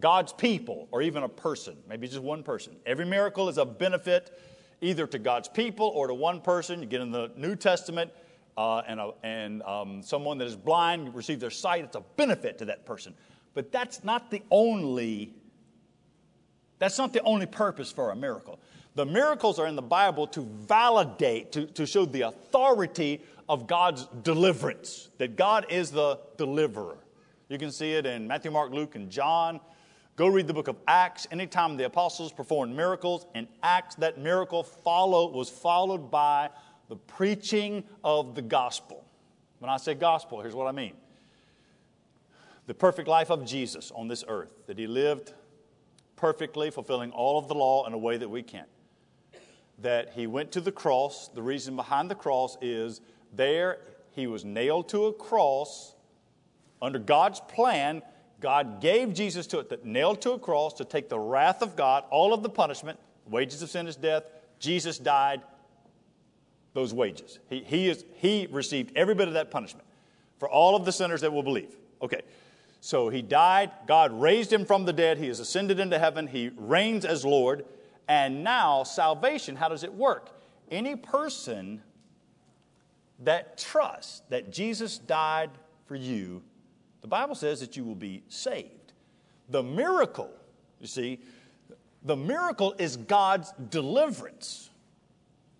God's 0.00 0.32
people 0.32 0.88
or 0.90 1.02
even 1.02 1.24
a 1.24 1.28
person, 1.28 1.76
maybe 1.86 2.08
just 2.08 2.22
one 2.22 2.42
person. 2.42 2.76
Every 2.86 3.04
miracle 3.04 3.50
is 3.50 3.58
a 3.58 3.66
benefit 3.66 4.40
either 4.80 5.06
to 5.06 5.18
God's 5.18 5.48
people 5.48 5.88
or 5.88 6.06
to 6.06 6.14
one 6.14 6.40
person. 6.40 6.80
You 6.80 6.86
get 6.86 7.02
in 7.02 7.10
the 7.10 7.30
New 7.36 7.54
Testament, 7.54 8.10
uh, 8.58 8.82
and, 8.88 8.98
a, 8.98 9.12
and 9.22 9.62
um, 9.62 10.02
someone 10.02 10.36
that 10.38 10.46
is 10.46 10.56
blind 10.56 11.14
receives 11.14 11.40
their 11.40 11.48
sight. 11.48 11.84
It's 11.84 11.94
a 11.94 12.02
benefit 12.16 12.58
to 12.58 12.64
that 12.64 12.84
person. 12.84 13.14
But 13.54 13.70
that's 13.70 14.02
not 14.02 14.32
the 14.32 14.42
only 14.50 15.32
that's 16.80 16.98
not 16.98 17.12
the 17.12 17.22
only 17.22 17.46
purpose 17.46 17.90
for 17.90 18.10
a 18.10 18.16
miracle. 18.16 18.60
The 18.94 19.04
miracles 19.04 19.58
are 19.58 19.66
in 19.66 19.74
the 19.74 19.82
Bible 19.82 20.28
to 20.28 20.42
validate, 20.42 21.50
to, 21.52 21.66
to 21.66 21.86
show 21.86 22.04
the 22.04 22.22
authority 22.22 23.20
of 23.48 23.66
God's 23.66 24.06
deliverance, 24.22 25.08
that 25.18 25.34
God 25.34 25.66
is 25.70 25.90
the 25.90 26.20
deliverer. 26.36 26.98
You 27.48 27.58
can 27.58 27.72
see 27.72 27.94
it 27.94 28.06
in 28.06 28.28
Matthew, 28.28 28.52
Mark, 28.52 28.72
Luke, 28.72 28.94
and 28.94 29.10
John. 29.10 29.58
Go 30.14 30.28
read 30.28 30.46
the 30.46 30.54
book 30.54 30.68
of 30.68 30.76
Acts. 30.86 31.26
Anytime 31.32 31.76
the 31.76 31.86
apostles 31.86 32.32
performed 32.32 32.76
miracles 32.76 33.26
in 33.34 33.48
Acts, 33.62 33.96
that 33.96 34.18
miracle 34.18 34.62
follow, 34.62 35.32
was 35.32 35.50
followed 35.50 36.12
by 36.12 36.50
the 36.88 36.96
preaching 36.96 37.84
of 38.02 38.34
the 38.34 38.42
gospel. 38.42 39.04
When 39.58 39.70
I 39.70 39.76
say 39.76 39.94
gospel, 39.94 40.40
here's 40.40 40.54
what 40.54 40.66
I 40.66 40.72
mean 40.72 40.94
the 42.66 42.74
perfect 42.74 43.08
life 43.08 43.30
of 43.30 43.46
Jesus 43.46 43.90
on 43.94 44.08
this 44.08 44.24
earth, 44.28 44.52
that 44.66 44.78
he 44.78 44.86
lived 44.86 45.32
perfectly, 46.16 46.70
fulfilling 46.70 47.10
all 47.12 47.38
of 47.38 47.48
the 47.48 47.54
law 47.54 47.86
in 47.86 47.94
a 47.94 47.98
way 47.98 48.18
that 48.18 48.28
we 48.28 48.42
can't. 48.42 48.68
That 49.80 50.10
he 50.10 50.26
went 50.26 50.52
to 50.52 50.60
the 50.60 50.72
cross. 50.72 51.28
The 51.28 51.40
reason 51.40 51.76
behind 51.76 52.10
the 52.10 52.14
cross 52.14 52.58
is 52.60 53.00
there 53.32 53.78
he 54.14 54.26
was 54.26 54.44
nailed 54.44 54.88
to 54.90 55.06
a 55.06 55.12
cross 55.12 55.94
under 56.82 56.98
God's 56.98 57.40
plan 57.40 58.02
God 58.40 58.80
gave 58.80 59.14
Jesus 59.14 59.46
to 59.48 59.58
it, 59.58 59.68
that 59.70 59.84
nailed 59.84 60.20
to 60.22 60.32
a 60.32 60.38
cross 60.38 60.74
to 60.74 60.84
take 60.84 61.08
the 61.08 61.18
wrath 61.18 61.62
of 61.62 61.74
God, 61.74 62.04
all 62.10 62.32
of 62.32 62.42
the 62.42 62.48
punishment, 62.48 62.98
wages 63.26 63.62
of 63.62 63.70
sin 63.70 63.86
is 63.88 63.96
death. 63.96 64.24
Jesus 64.60 64.98
died, 64.98 65.42
those 66.74 66.92
wages. 66.94 67.38
He, 67.48 67.60
he, 67.60 67.88
is, 67.88 68.04
he 68.14 68.48
received 68.50 68.92
every 68.96 69.14
bit 69.14 69.28
of 69.28 69.34
that 69.34 69.50
punishment 69.50 69.86
for 70.38 70.48
all 70.48 70.76
of 70.76 70.84
the 70.84 70.92
sinners 70.92 71.20
that 71.22 71.32
will 71.32 71.42
believe. 71.42 71.76
Okay, 72.00 72.22
so 72.80 73.08
he 73.08 73.22
died, 73.22 73.70
God 73.86 74.12
raised 74.12 74.52
him 74.52 74.64
from 74.64 74.84
the 74.84 74.92
dead, 74.92 75.18
he 75.18 75.26
has 75.28 75.40
ascended 75.40 75.80
into 75.80 75.98
heaven, 75.98 76.26
he 76.26 76.50
reigns 76.56 77.04
as 77.04 77.24
Lord, 77.24 77.64
and 78.06 78.44
now 78.44 78.84
salvation, 78.84 79.56
how 79.56 79.68
does 79.68 79.82
it 79.82 79.92
work? 79.92 80.30
Any 80.70 80.94
person 80.96 81.82
that 83.20 83.58
trusts 83.58 84.22
that 84.28 84.52
Jesus 84.52 84.98
died 84.98 85.50
for 85.86 85.96
you 85.96 86.42
the 87.00 87.08
Bible 87.08 87.34
says 87.34 87.60
that 87.60 87.76
you 87.76 87.84
will 87.84 87.94
be 87.94 88.22
saved. 88.28 88.92
The 89.48 89.62
miracle, 89.62 90.30
you 90.80 90.86
see, 90.86 91.20
the 92.02 92.16
miracle 92.16 92.74
is 92.78 92.96
God's 92.96 93.52
deliverance, 93.70 94.67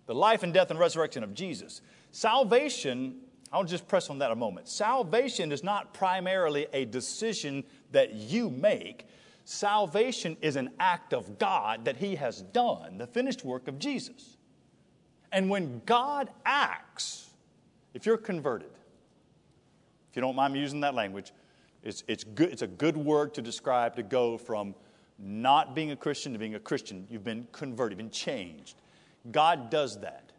the 0.09 0.15
life 0.15 0.41
and 0.41 0.51
death 0.51 0.71
and 0.71 0.79
resurrection 0.79 1.23
of 1.23 1.35
Jesus. 1.35 1.81
Salvation, 2.09 3.17
I'll 3.53 3.63
just 3.63 3.87
press 3.87 4.09
on 4.09 4.17
that 4.17 4.31
a 4.31 4.35
moment. 4.35 4.67
Salvation 4.67 5.51
is 5.51 5.63
not 5.63 5.93
primarily 5.93 6.65
a 6.73 6.85
decision 6.85 7.63
that 7.91 8.15
you 8.15 8.49
make. 8.49 9.05
Salvation 9.45 10.35
is 10.41 10.55
an 10.55 10.71
act 10.79 11.13
of 11.13 11.37
God 11.37 11.85
that 11.85 11.97
He 11.97 12.15
has 12.15 12.41
done, 12.41 12.97
the 12.97 13.05
finished 13.05 13.45
work 13.45 13.67
of 13.67 13.77
Jesus. 13.77 14.37
And 15.31 15.47
when 15.47 15.79
God 15.85 16.31
acts, 16.43 17.29
if 17.93 18.07
you're 18.07 18.17
converted, 18.17 18.71
if 20.09 20.15
you 20.15 20.23
don't 20.23 20.35
mind 20.35 20.55
me 20.55 20.59
using 20.59 20.79
that 20.79 20.95
language, 20.95 21.33
it's, 21.83 22.03
it's, 22.07 22.23
good, 22.23 22.49
it's 22.49 22.63
a 22.63 22.67
good 22.67 22.97
word 22.97 23.35
to 23.35 23.43
describe 23.43 23.95
to 23.97 24.01
go 24.01 24.39
from 24.39 24.73
not 25.19 25.75
being 25.75 25.91
a 25.91 25.95
Christian 25.95 26.33
to 26.33 26.39
being 26.39 26.55
a 26.55 26.59
Christian. 26.59 27.05
You've 27.11 27.23
been 27.23 27.47
converted, 27.51 27.99
been 27.99 28.09
changed. 28.09 28.81
God 29.31 29.69
does 29.69 29.99
that. 30.01 30.31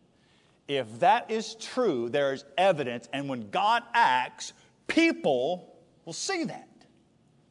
If 0.68 1.00
that 1.00 1.30
is 1.30 1.54
true, 1.56 2.08
there 2.08 2.32
is 2.32 2.44
evidence, 2.56 3.08
and 3.12 3.28
when 3.28 3.50
God 3.50 3.82
acts, 3.92 4.52
people 4.86 5.76
will 6.04 6.12
see 6.12 6.44
that. 6.44 6.68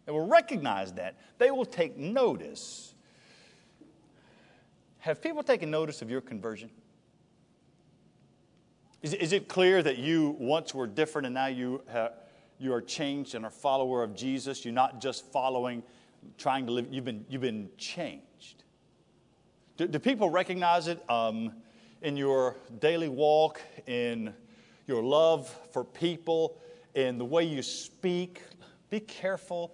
They 0.05 0.11
will 0.11 0.27
recognize 0.27 0.93
that. 0.93 1.15
They 1.37 1.51
will 1.51 1.65
take 1.65 1.97
notice. 1.97 2.93
Have 4.99 5.21
people 5.21 5.43
taken 5.43 5.69
notice 5.69 6.01
of 6.01 6.09
your 6.09 6.21
conversion? 6.21 6.69
Is, 9.01 9.13
is 9.13 9.33
it 9.33 9.47
clear 9.47 9.81
that 9.81 9.97
you 9.97 10.35
once 10.39 10.73
were 10.73 10.87
different 10.87 11.25
and 11.25 11.33
now 11.33 11.47
you, 11.47 11.81
have, 11.87 12.13
you 12.57 12.73
are 12.73 12.81
changed 12.81 13.35
and 13.35 13.45
are 13.45 13.49
a 13.49 13.51
follower 13.51 14.03
of 14.03 14.15
Jesus? 14.15 14.65
You're 14.65 14.73
not 14.73 14.99
just 14.99 15.25
following 15.31 15.83
trying 16.37 16.65
to 16.65 16.71
live, 16.71 16.87
you've 16.91 17.05
been, 17.05 17.25
you've 17.29 17.41
been 17.41 17.69
changed. 17.77 18.63
Do, 19.79 19.87
do 19.87 19.97
people 19.97 20.29
recognize 20.29 20.89
it 20.89 21.01
um, 21.09 21.53
in 22.01 22.17
your 22.17 22.57
daily 22.79 23.07
walk, 23.07 23.61
in 23.87 24.33
your 24.87 25.01
love 25.01 25.47
for 25.71 25.85
people, 25.85 26.57
in 26.95 27.17
the 27.17 27.23
way 27.23 27.45
you 27.45 27.61
speak? 27.61 28.41
Be 28.89 28.99
careful. 28.99 29.73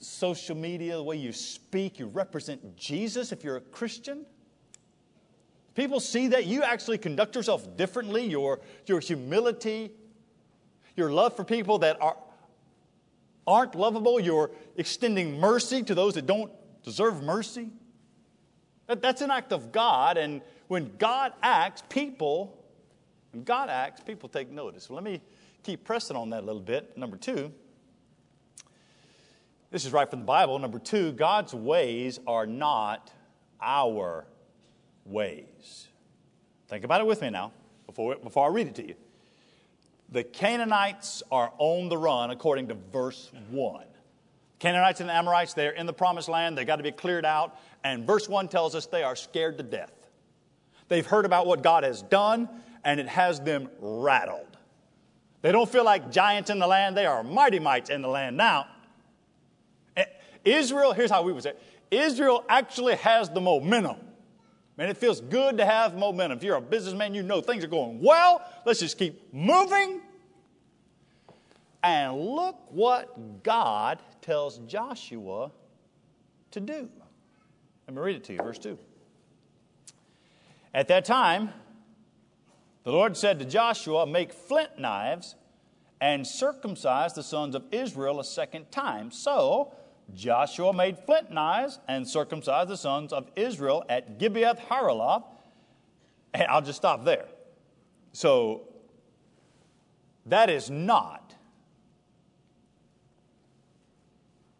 Social 0.00 0.56
media, 0.56 0.96
the 0.96 1.02
way 1.04 1.14
you 1.14 1.30
speak, 1.30 2.00
you 2.00 2.06
represent 2.06 2.76
Jesus 2.76 3.30
if 3.30 3.44
you're 3.44 3.58
a 3.58 3.60
Christian. 3.60 4.26
People 5.76 6.00
see 6.00 6.26
that 6.26 6.46
you 6.46 6.64
actually 6.64 6.98
conduct 6.98 7.36
yourself 7.36 7.76
differently, 7.76 8.26
your, 8.26 8.58
your 8.86 8.98
humility, 8.98 9.92
your 10.96 11.12
love 11.12 11.36
for 11.36 11.44
people 11.44 11.78
that 11.78 12.02
are, 12.02 12.16
aren't 13.46 13.76
lovable, 13.76 14.18
you're 14.18 14.50
extending 14.76 15.38
mercy 15.38 15.84
to 15.84 15.94
those 15.94 16.14
that 16.14 16.26
don't 16.26 16.50
deserve 16.82 17.22
mercy. 17.22 17.70
That, 18.86 19.02
that's 19.02 19.20
an 19.20 19.30
act 19.30 19.52
of 19.52 19.72
God, 19.72 20.16
and 20.16 20.42
when 20.68 20.92
God 20.98 21.32
acts, 21.42 21.82
people, 21.88 22.62
when 23.32 23.44
God 23.44 23.68
acts, 23.68 24.00
people 24.00 24.28
take 24.28 24.50
notice. 24.50 24.90
let 24.90 25.02
me 25.02 25.20
keep 25.62 25.84
pressing 25.84 26.16
on 26.16 26.30
that 26.30 26.42
a 26.42 26.46
little 26.46 26.60
bit. 26.60 26.96
Number 26.96 27.16
two, 27.16 27.52
this 29.70 29.84
is 29.84 29.92
right 29.92 30.08
from 30.08 30.20
the 30.20 30.24
Bible. 30.24 30.58
Number 30.58 30.78
two, 30.78 31.12
God's 31.12 31.52
ways 31.52 32.20
are 32.26 32.46
not 32.46 33.12
our 33.60 34.26
ways. 35.04 35.88
Think 36.68 36.84
about 36.84 37.00
it 37.00 37.06
with 37.06 37.22
me 37.22 37.30
now 37.30 37.52
before, 37.86 38.16
before 38.16 38.46
I 38.46 38.50
read 38.50 38.68
it 38.68 38.74
to 38.76 38.86
you. 38.86 38.94
The 40.10 40.22
Canaanites 40.22 41.22
are 41.32 41.52
on 41.58 41.88
the 41.88 41.98
run 41.98 42.30
according 42.30 42.68
to 42.68 42.74
verse 42.74 43.32
1. 43.50 43.84
Canaanites 44.58 45.00
and 45.00 45.10
Amorites, 45.10 45.54
they're 45.54 45.72
in 45.72 45.86
the 45.86 45.92
promised 45.92 46.28
land. 46.28 46.56
They've 46.56 46.66
got 46.66 46.76
to 46.76 46.82
be 46.82 46.92
cleared 46.92 47.26
out. 47.26 47.58
And 47.84 48.06
verse 48.06 48.28
1 48.28 48.48
tells 48.48 48.74
us 48.74 48.86
they 48.86 49.02
are 49.02 49.16
scared 49.16 49.58
to 49.58 49.62
death. 49.62 49.92
They've 50.88 51.06
heard 51.06 51.24
about 51.24 51.46
what 51.46 51.62
God 51.62 51.84
has 51.84 52.02
done, 52.02 52.48
and 52.84 53.00
it 53.00 53.08
has 53.08 53.40
them 53.40 53.68
rattled. 53.80 54.56
They 55.42 55.52
don't 55.52 55.68
feel 55.68 55.84
like 55.84 56.10
giants 56.10 56.50
in 56.50 56.58
the 56.58 56.66
land. 56.66 56.96
They 56.96 57.06
are 57.06 57.22
mighty 57.22 57.58
mites 57.58 57.90
in 57.90 58.02
the 58.02 58.08
land. 58.08 58.36
Now, 58.36 58.66
eh, 59.96 60.04
Israel, 60.44 60.92
here's 60.92 61.10
how 61.10 61.22
we 61.22 61.32
would 61.32 61.42
say 61.42 61.52
Israel 61.90 62.44
actually 62.48 62.96
has 62.96 63.28
the 63.28 63.40
momentum. 63.40 63.96
Man, 64.76 64.88
it 64.88 64.96
feels 64.96 65.20
good 65.20 65.58
to 65.58 65.64
have 65.64 65.96
momentum. 65.96 66.38
If 66.38 66.44
you're 66.44 66.56
a 66.56 66.60
businessman, 66.60 67.14
you 67.14 67.22
know 67.22 67.40
things 67.40 67.64
are 67.64 67.68
going 67.68 68.00
well. 68.02 68.42
Let's 68.64 68.80
just 68.80 68.98
keep 68.98 69.32
moving. 69.32 70.02
And 71.86 72.20
look 72.20 72.56
what 72.70 73.44
God 73.44 74.02
tells 74.20 74.58
Joshua 74.66 75.52
to 76.50 76.58
do. 76.58 76.88
Let 77.86 77.94
me 77.94 78.02
read 78.02 78.16
it 78.16 78.24
to 78.24 78.32
you, 78.32 78.40
verse 78.42 78.58
2. 78.58 78.76
At 80.74 80.88
that 80.88 81.04
time, 81.04 81.50
the 82.82 82.90
Lord 82.90 83.16
said 83.16 83.38
to 83.38 83.44
Joshua, 83.44 84.04
Make 84.04 84.32
flint 84.32 84.80
knives 84.80 85.36
and 86.00 86.26
circumcise 86.26 87.14
the 87.14 87.22
sons 87.22 87.54
of 87.54 87.62
Israel 87.70 88.18
a 88.18 88.24
second 88.24 88.72
time. 88.72 89.12
So 89.12 89.72
Joshua 90.12 90.72
made 90.72 90.98
flint 90.98 91.30
knives 91.30 91.78
and 91.86 92.06
circumcised 92.08 92.68
the 92.68 92.76
sons 92.76 93.12
of 93.12 93.30
Israel 93.36 93.84
at 93.88 94.18
Gibeath 94.18 94.58
Haaraloth. 94.58 95.22
And 96.34 96.48
I'll 96.48 96.62
just 96.62 96.78
stop 96.78 97.04
there. 97.04 97.26
So, 98.12 98.62
that 100.26 100.50
is 100.50 100.68
not. 100.68 101.25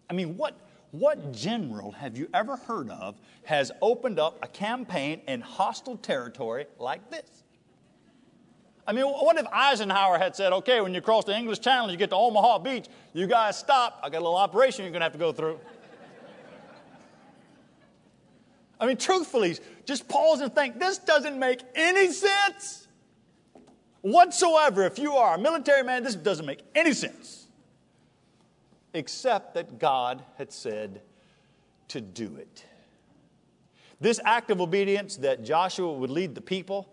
I 0.09 0.13
mean, 0.13 0.37
what, 0.37 0.55
what 0.93 1.33
general 1.33 1.93
have 1.93 2.17
you 2.17 2.29
ever 2.33 2.57
heard 2.57 2.91
of 2.91 3.17
has 3.45 3.73
opened 3.83 4.19
up 4.19 4.39
a 4.43 4.49
campaign 4.49 5.21
in 5.27 5.41
hostile 5.41 5.97
territory 5.97 6.67
like 6.78 7.11
this? 7.11 7.45
I 8.87 8.93
mean, 8.93 9.04
what 9.04 9.37
if 9.37 9.47
Eisenhower 9.52 10.17
had 10.17 10.37
said, 10.37 10.52
okay, 10.52 10.80
when 10.80 10.95
you 10.95 11.00
cross 11.00 11.25
the 11.25 11.37
English 11.37 11.59
Channel, 11.59 11.91
you 11.91 11.97
get 11.97 12.11
to 12.11 12.17
Omaha 12.17 12.61
Beach, 12.61 12.87
you 13.13 13.26
guys 13.26 13.59
stop. 13.59 13.99
I 14.02 14.11
got 14.11 14.19
a 14.19 14.21
little 14.21 14.37
operation 14.37 14.85
you're 14.85 14.93
going 14.93 15.00
to 15.00 15.07
have 15.07 15.13
to 15.13 15.19
go 15.19 15.33
through. 15.33 15.59
I 18.78 18.87
mean, 18.87 18.97
truthfully, 18.97 19.57
just 19.87 20.09
pause 20.09 20.41
and 20.41 20.54
think 20.54 20.78
this 20.78 20.99
doesn't 20.99 21.39
make 21.39 21.63
any 21.75 22.13
sense 22.13 22.87
whatsoever. 24.02 24.85
If 24.85 24.99
you 24.99 25.15
are 25.15 25.35
a 25.35 25.39
military 25.39 25.83
man, 25.83 26.04
this 26.04 26.15
doesn't 26.15 26.47
make 26.47 26.61
any 26.75 26.93
sense. 26.93 27.46
Except 28.97 29.52
that 29.52 29.78
God 29.78 30.25
had 30.39 30.50
said 30.50 31.02
to 31.89 32.00
do 32.00 32.35
it. 32.37 32.65
This 34.00 34.19
act 34.25 34.50
of 34.50 34.63
obedience 34.63 35.17
that 35.17 35.45
Joshua 35.45 35.93
would 35.93 36.09
lead 36.09 36.35
the 36.35 36.41
people 36.41 36.89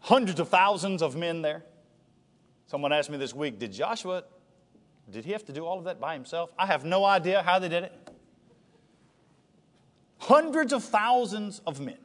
hundreds 0.00 0.38
of 0.38 0.50
thousands 0.50 1.00
of 1.00 1.16
men 1.16 1.40
there. 1.40 1.64
Someone 2.66 2.92
asked 2.92 3.08
me 3.08 3.16
this 3.16 3.34
week, 3.34 3.58
did 3.58 3.72
Joshua, 3.72 4.24
did 5.10 5.24
he 5.24 5.32
have 5.32 5.46
to 5.46 5.52
do 5.52 5.64
all 5.64 5.78
of 5.78 5.84
that 5.84 5.98
by 5.98 6.12
himself? 6.12 6.52
I 6.58 6.66
have 6.66 6.84
no 6.84 7.06
idea 7.06 7.42
how 7.42 7.58
they 7.58 7.70
did 7.70 7.84
it. 7.84 8.10
Hundreds 10.18 10.74
of 10.74 10.84
thousands 10.84 11.62
of 11.66 11.80
men. 11.80 11.96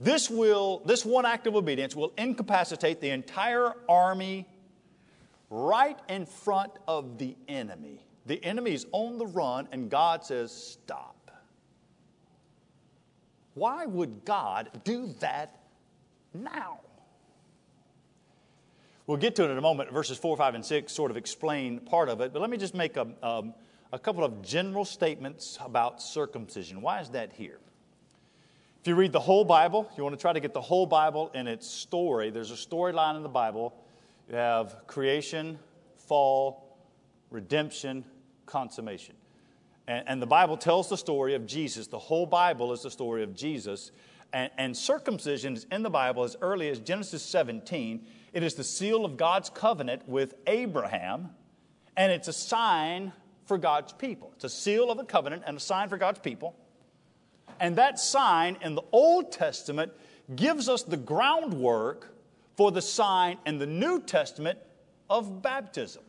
This 0.00 0.30
will, 0.30 0.80
this 0.84 1.04
one 1.04 1.26
act 1.26 1.48
of 1.48 1.56
obedience 1.56 1.96
will 1.96 2.12
incapacitate 2.16 3.00
the 3.00 3.10
entire 3.10 3.74
army 3.88 4.46
right 5.50 5.98
in 6.08 6.24
front 6.24 6.72
of 6.86 7.18
the 7.18 7.34
enemy. 7.48 7.98
The 8.26 8.42
enemy 8.44 8.72
is 8.72 8.86
on 8.92 9.18
the 9.18 9.26
run, 9.26 9.68
and 9.72 9.90
God 9.90 10.24
says, 10.24 10.52
Stop. 10.52 11.30
Why 13.54 13.84
would 13.84 14.24
God 14.24 14.70
do 14.84 15.14
that 15.20 15.62
now. 16.34 16.80
We'll 19.06 19.18
get 19.18 19.36
to 19.36 19.44
it 19.44 19.50
in 19.50 19.58
a 19.58 19.62
moment. 19.62 19.92
Verses 19.92 20.16
4, 20.16 20.36
5, 20.36 20.54
and 20.54 20.64
6 20.64 20.92
sort 20.92 21.10
of 21.10 21.16
explain 21.16 21.80
part 21.80 22.08
of 22.08 22.20
it, 22.20 22.32
but 22.32 22.40
let 22.40 22.50
me 22.50 22.56
just 22.56 22.74
make 22.74 22.96
a, 22.96 23.08
um, 23.22 23.54
a 23.92 23.98
couple 23.98 24.24
of 24.24 24.42
general 24.42 24.84
statements 24.84 25.58
about 25.60 26.00
circumcision. 26.00 26.80
Why 26.80 27.00
is 27.00 27.10
that 27.10 27.32
here? 27.32 27.58
If 28.80 28.88
you 28.88 28.94
read 28.94 29.12
the 29.12 29.20
whole 29.20 29.44
Bible, 29.44 29.90
you 29.96 30.02
want 30.02 30.16
to 30.16 30.20
try 30.20 30.32
to 30.32 30.40
get 30.40 30.54
the 30.54 30.60
whole 30.60 30.86
Bible 30.86 31.30
and 31.34 31.48
its 31.48 31.68
story. 31.68 32.30
There's 32.30 32.50
a 32.50 32.54
storyline 32.54 33.16
in 33.16 33.22
the 33.22 33.28
Bible. 33.28 33.74
You 34.28 34.36
have 34.36 34.86
creation, 34.86 35.58
fall, 35.98 36.78
redemption, 37.30 38.04
consummation. 38.52 39.14
And, 39.88 40.04
and, 40.06 40.22
the 40.22 40.26
Bible 40.26 40.56
tells 40.56 40.88
the 40.88 40.96
story 40.96 41.34
of 41.34 41.46
Jesus. 41.46 41.88
The 41.88 41.98
whole 41.98 42.26
Bible 42.26 42.72
is 42.72 42.82
the 42.82 42.90
story 42.90 43.24
of 43.24 43.34
Jesus. 43.34 43.90
And, 44.32 44.50
and 44.56 44.76
circumcision 44.76 45.54
is 45.54 45.66
in 45.72 45.82
the 45.82 45.90
Bible 45.90 46.22
as 46.22 46.36
early 46.40 46.68
as 46.68 46.78
Genesis 46.78 47.22
17. 47.22 48.06
It 48.32 48.42
is 48.42 48.54
the 48.54 48.64
seal 48.64 49.04
of 49.04 49.16
God's 49.16 49.50
covenant 49.50 50.08
with 50.08 50.34
Abraham, 50.46 51.30
and 51.96 52.12
it's 52.12 52.28
a 52.28 52.32
sign 52.32 53.12
for 53.46 53.58
God's 53.58 53.92
people. 53.92 54.32
It's 54.36 54.44
a 54.44 54.48
seal 54.48 54.90
of 54.90 54.98
the 54.98 55.04
covenant 55.04 55.42
and 55.46 55.56
a 55.56 55.60
sign 55.60 55.88
for 55.88 55.96
God's 55.96 56.20
people. 56.20 56.54
And 57.58 57.76
that 57.76 57.98
sign 57.98 58.56
in 58.62 58.74
the 58.74 58.82
Old 58.92 59.32
Testament 59.32 59.92
gives 60.36 60.68
us 60.68 60.82
the 60.82 60.96
groundwork 60.96 62.14
for 62.56 62.70
the 62.70 62.82
sign 62.82 63.38
in 63.46 63.58
the 63.58 63.66
New 63.66 64.00
Testament 64.00 64.58
of 65.10 65.42
baptism. 65.42 66.02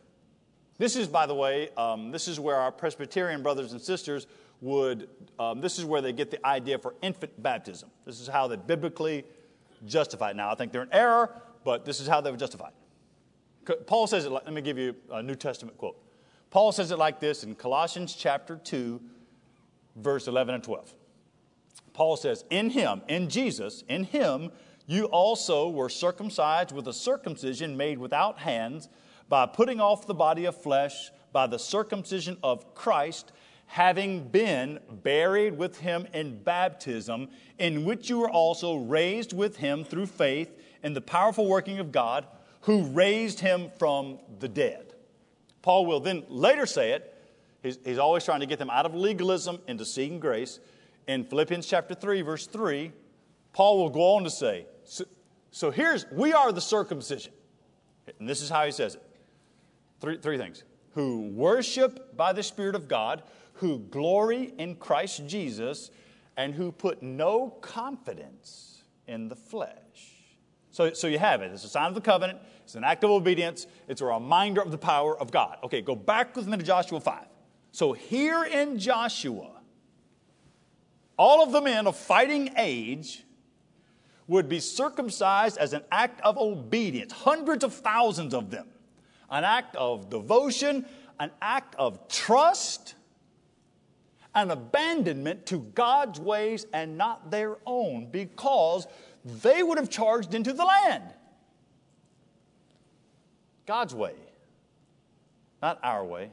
This 0.78 0.96
is, 0.96 1.08
by 1.08 1.26
the 1.26 1.36
way, 1.36 1.70
um, 1.78 2.12
this 2.12 2.28
is 2.28 2.40
where 2.40 2.56
our 2.56 2.72
Presbyterian 2.72 3.44
brothers 3.44 3.74
and 3.74 3.82
sisters 3.82 4.28
would, 4.62 5.10
um, 5.38 5.62
this 5.62 5.78
is 5.78 5.86
where 5.86 6.02
they 6.02 6.14
get 6.14 6.32
the 6.32 6.44
idea 6.46 6.80
for 6.80 6.96
infant 7.02 7.42
baptism. 7.42 7.90
This 8.06 8.20
is 8.20 8.28
how 8.28 8.48
they 8.48 8.56
biblically 8.56 9.26
justify 9.86 10.32
it. 10.32 10.36
Now, 10.36 10.52
I 10.52 10.56
think 10.56 10.72
they're 10.72 10.84
in 10.84 10.94
error, 10.94 11.42
but 11.64 11.86
this 11.86 12.00
is 12.00 12.08
how 12.08 12.22
they 12.22 12.32
would 12.32 12.40
justify 12.40 12.70
it. 12.70 13.88
Paul 13.88 14.08
says 14.08 14.26
it, 14.26 14.32
like, 14.32 14.46
let 14.46 14.54
me 14.54 14.62
give 14.62 14.78
you 14.78 14.96
a 15.12 15.22
New 15.22 15.36
Testament 15.36 15.78
quote. 15.78 15.98
Paul 16.50 16.72
says 16.72 16.92
it 16.92 16.98
like 16.98 17.20
this 17.20 17.44
in 17.44 17.56
Colossians 17.56 18.16
chapter 18.16 18.58
2, 18.58 19.02
verse 19.96 20.28
11 20.28 20.56
and 20.56 20.64
12. 20.64 20.94
Paul 21.94 22.18
says, 22.18 22.44
In 22.50 22.70
him, 22.70 23.02
in 23.08 23.30
Jesus, 23.30 23.84
in 23.88 24.04
him, 24.04 24.52
you 24.86 25.06
also 25.06 25.70
were 25.70 25.90
circumcised 25.90 26.72
with 26.72 26.88
a 26.88 26.94
circumcision 26.94 27.78
made 27.78 27.98
without 27.98 28.40
hands 28.40 28.90
by 29.34 29.48
putting 29.48 29.82
off 29.82 30.06
the 30.06 30.14
body 30.14 30.46
of 30.46 30.56
flesh 30.56 31.10
by 31.32 31.48
the 31.48 31.58
circumcision 31.58 32.38
of 32.44 32.76
Christ 32.76 33.32
having 33.66 34.28
been 34.28 34.80
buried 35.02 35.58
with 35.58 35.80
him 35.80 36.08
in 36.14 36.38
baptism, 36.44 37.30
in 37.58 37.84
which 37.84 38.12
you 38.12 38.20
were 38.20 38.30
also 38.30 38.76
raised 38.76 39.34
with 39.34 39.58
him 39.58 39.84
through 39.84 40.06
faith 40.06 40.56
in 40.84 40.94
the 40.94 41.02
powerful 41.02 41.48
working 41.48 41.80
of 41.80 41.92
God 41.92 42.28
who 42.62 42.84
raised 42.84 43.40
him 43.40 43.72
from 43.80 44.20
the 44.38 44.48
dead. 44.48 44.94
Paul 45.64 45.88
will 45.88 46.00
then 46.00 46.22
later 46.30 46.68
say 46.68 46.92
it. 46.92 47.18
He's, 47.64 47.80
he's 47.84 47.98
always 47.98 48.24
trying 48.24 48.42
to 48.42 48.46
get 48.46 48.60
them 48.60 48.70
out 48.70 48.86
of 48.86 48.94
legalism 48.94 49.58
into 49.68 49.84
seeking 49.84 50.20
grace. 50.20 50.60
In 51.08 51.24
Philippians 51.24 51.66
chapter 51.66 51.96
3, 51.96 52.22
verse 52.22 52.46
3, 52.46 52.92
Paul 53.52 53.80
will 53.80 53.90
go 53.90 54.14
on 54.14 54.26
to 54.26 54.30
say, 54.30 54.68
so, 54.84 55.06
so 55.50 55.72
here's, 55.72 56.06
we 56.12 56.34
are 56.34 56.52
the 56.52 56.62
circumcision. 56.62 57.34
And 58.20 58.30
this 58.30 58.40
is 58.40 58.50
how 58.52 58.64
he 58.66 58.72
says 58.72 58.94
it. 58.94 59.04
Three, 60.04 60.18
three 60.18 60.38
things. 60.38 60.66
Who 60.96 61.30
worship 61.30 62.18
by 62.18 62.34
the 62.34 62.44
Spirit 62.44 62.76
of 62.76 62.90
God, 62.90 63.24
who 63.54 63.80
glory 63.80 64.54
in 64.58 64.76
Christ 64.76 65.26
Jesus 65.28 65.92
and 66.36 66.54
who 66.54 66.74
put 66.74 67.02
no 67.02 67.52
confidence 67.62 68.84
in 69.08 69.30
the 69.30 69.36
flesh. 69.38 69.72
So, 70.72 70.92
so 70.92 71.08
you 71.08 71.20
have 71.20 71.42
it. 71.42 71.54
It's 71.54 71.64
a 71.64 71.70
sign 71.70 71.88
of 71.88 71.96
the 71.96 72.02
covenant, 72.02 72.40
it's 72.66 72.76
an 72.76 72.84
act 72.84 73.06
of 73.06 73.12
obedience, 73.12 73.66
it's 73.88 74.02
a 74.02 74.06
reminder 74.06 74.62
of 74.62 74.72
the 74.72 74.78
power 74.78 75.18
of 75.18 75.32
God. 75.32 75.58
Okay, 75.64 75.82
go 75.82 75.96
back 75.96 76.36
with 76.36 76.48
me 76.48 76.58
to 76.58 76.64
Joshua 76.64 77.00
5. 77.00 77.26
So 77.72 77.94
here 77.94 78.44
in 78.44 78.80
Joshua, 78.80 79.52
all 81.18 81.44
of 81.44 81.54
the 81.54 81.62
men 81.62 81.88
of 81.88 81.96
fighting 81.96 82.50
age 82.58 83.24
would 84.28 84.50
be 84.50 84.60
circumcised 84.60 85.58
as 85.58 85.72
an 85.72 85.84
act 85.94 86.20
of 86.22 86.38
obedience, 86.38 87.14
hundreds 87.14 87.64
of 87.64 87.74
thousands 87.74 88.34
of 88.34 88.50
them, 88.50 88.68
an 89.34 89.44
act 89.44 89.76
of 89.76 90.12
devotion, 90.12 90.86
an 91.20 91.32
act 91.42 91.76
of 91.76 92.08
trust, 92.08 92.94
an 94.36 94.52
abandonment 94.52 95.48
to 95.48 95.58
God's 95.58 96.20
ways 96.20 96.68
and 96.72 96.98
not 96.98 97.32
their 97.32 97.58
own, 97.66 98.08
because 98.12 98.88
they 99.42 99.64
would 99.64 99.80
have 99.80 99.90
charged 99.90 100.36
into 100.36 100.54
the 100.54 100.64
land. 100.64 101.04
God's 103.66 103.96
way, 103.96 104.14
not 105.62 105.80
our 105.82 106.06
way. 106.06 106.30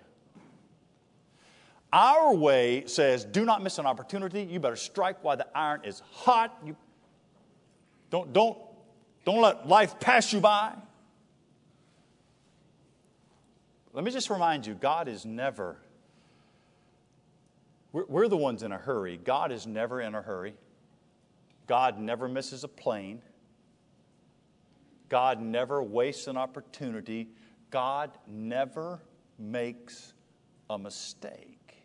Our 1.92 2.34
way 2.34 2.84
says, 2.86 3.24
do 3.24 3.44
not 3.46 3.62
miss 3.62 3.78
an 3.78 3.86
opportunity. 3.86 4.42
You 4.42 4.60
better 4.60 4.76
strike 4.76 5.24
while 5.24 5.38
the 5.38 5.46
iron 5.56 5.80
is 5.84 6.02
hot. 6.12 6.56
You 6.64 6.76
don't, 8.10 8.32
don't, 8.32 8.58
don't 9.24 9.40
let 9.40 9.66
life 9.66 9.98
pass 9.98 10.32
you 10.32 10.40
by. 10.40 10.74
Let 13.92 14.04
me 14.04 14.10
just 14.10 14.30
remind 14.30 14.66
you 14.66 14.74
God 14.74 15.08
is 15.08 15.24
never, 15.24 15.76
we're, 17.92 18.06
we're 18.06 18.28
the 18.28 18.36
ones 18.36 18.62
in 18.62 18.72
a 18.72 18.78
hurry. 18.78 19.18
God 19.22 19.50
is 19.50 19.66
never 19.66 20.00
in 20.00 20.14
a 20.14 20.22
hurry. 20.22 20.54
God 21.66 21.98
never 21.98 22.28
misses 22.28 22.64
a 22.64 22.68
plane. 22.68 23.20
God 25.08 25.42
never 25.42 25.82
wastes 25.82 26.28
an 26.28 26.36
opportunity. 26.36 27.28
God 27.70 28.10
never 28.28 29.00
makes 29.38 30.12
a 30.68 30.78
mistake. 30.78 31.82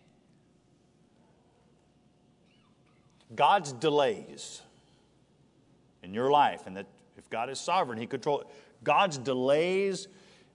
God's 3.35 3.73
delays 3.73 4.61
in 6.03 6.13
your 6.13 6.29
life, 6.29 6.67
and 6.67 6.77
that 6.77 6.85
if 7.17 7.27
God 7.29 7.49
is 7.49 7.59
sovereign, 7.59 7.97
He 7.97 8.05
controls 8.05 8.45
God's 8.83 9.17
delays 9.17 10.07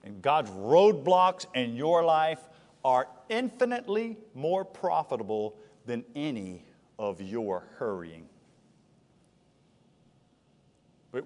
and 0.03 0.21
God's 0.21 0.49
roadblocks 0.51 1.45
in 1.53 1.75
your 1.75 2.03
life 2.03 2.39
are 2.83 3.07
infinitely 3.29 4.17
more 4.33 4.65
profitable 4.65 5.55
than 5.85 6.03
any 6.15 6.65
of 6.97 7.21
your 7.21 7.63
hurrying. 7.77 8.27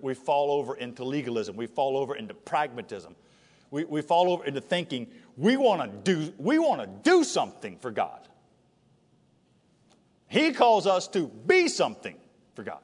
We, 0.02 0.16
fall 0.16 0.52
over 0.52 0.76
into 0.76 1.04
legalism, 1.04 1.56
we 1.56 1.68
fall 1.68 1.96
over 1.96 2.16
into 2.16 2.34
pragmatism, 2.34 3.16
we, 3.70 3.84
we 3.84 4.02
fall 4.02 4.32
over 4.32 4.44
into 4.46 4.62
thinking 4.62 5.08
we 5.38 5.58
want 5.58 5.82
to 5.82 6.16
do 6.16 6.34
we 6.38 6.60
want 6.60 6.82
to 6.82 6.88
do 6.88 7.24
something 7.24 7.78
for 7.78 7.92
God. 7.92 8.28
He 10.28 10.52
calls 10.52 10.88
us 10.88 11.08
to 11.10 11.28
be 11.28 11.68
something 11.68 12.16
for 12.56 12.64
God. 12.64 12.80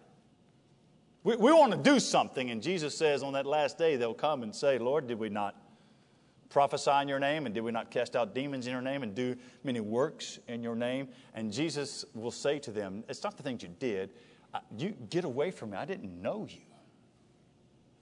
We, 1.23 1.35
we 1.35 1.51
want 1.51 1.71
to 1.71 1.77
do 1.77 1.99
something, 1.99 2.51
and 2.51 2.61
Jesus 2.61 2.97
says 2.97 3.23
on 3.23 3.33
that 3.33 3.45
last 3.45 3.77
day 3.77 3.95
they'll 3.95 4.13
come 4.13 4.43
and 4.43 4.53
say, 4.53 4.77
Lord, 4.77 5.07
did 5.07 5.17
we 5.17 5.29
not 5.29 5.55
prophesy 6.51 6.91
in 7.01 7.07
your 7.07 7.19
name? 7.19 7.45
And 7.45 7.55
did 7.55 7.61
we 7.61 7.71
not 7.71 7.89
cast 7.89 8.15
out 8.15 8.35
demons 8.35 8.67
in 8.67 8.73
your 8.73 8.81
name 8.81 9.01
and 9.01 9.15
do 9.15 9.35
many 9.63 9.79
works 9.79 10.37
in 10.47 10.61
your 10.61 10.75
name? 10.75 11.07
And 11.33 11.51
Jesus 11.51 12.05
will 12.13 12.31
say 12.31 12.59
to 12.59 12.71
them, 12.71 13.03
It's 13.09 13.23
not 13.23 13.37
the 13.37 13.43
things 13.43 13.63
you 13.63 13.69
did. 13.79 14.11
Uh, 14.53 14.59
you 14.77 14.93
get 15.09 15.23
away 15.23 15.49
from 15.49 15.71
me. 15.71 15.77
I 15.77 15.85
didn't 15.85 16.21
know 16.21 16.45
you. 16.47 16.61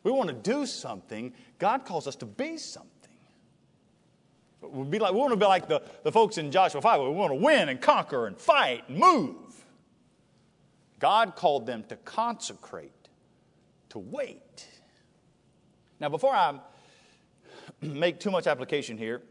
We 0.04 0.12
want 0.12 0.30
to 0.30 0.36
do 0.36 0.66
something. 0.66 1.34
God 1.60 1.86
calls 1.86 2.08
us 2.08 2.16
to 2.18 2.26
be 2.26 2.58
something. 2.58 2.90
We'll 4.62 4.86
be 4.86 5.00
like, 5.00 5.14
we 5.14 5.20
want 5.20 5.32
to 5.32 5.38
be 5.38 5.46
like 5.46 5.68
the, 5.68 5.82
the 6.04 6.12
folks 6.12 6.38
in 6.38 6.52
Joshua 6.52 6.82
5. 6.82 7.02
We 7.02 7.10
want 7.10 7.32
to 7.32 7.36
win 7.36 7.70
and 7.70 7.80
conquer 7.80 8.28
and 8.28 8.38
fight 8.38 8.84
and 8.90 8.98
move. 8.98 9.36
God 11.00 11.36
called 11.36 11.66
them 11.66 11.84
to 11.90 11.96
consecrate 11.98 12.92
to 13.90 14.00
wait. 14.00 14.68
Now, 16.00 16.10
before 16.10 16.34
I 16.34 16.60
make 17.82 18.20
too 18.20 18.32
much 18.32 18.48
application 18.48 18.98
here, 18.98 19.22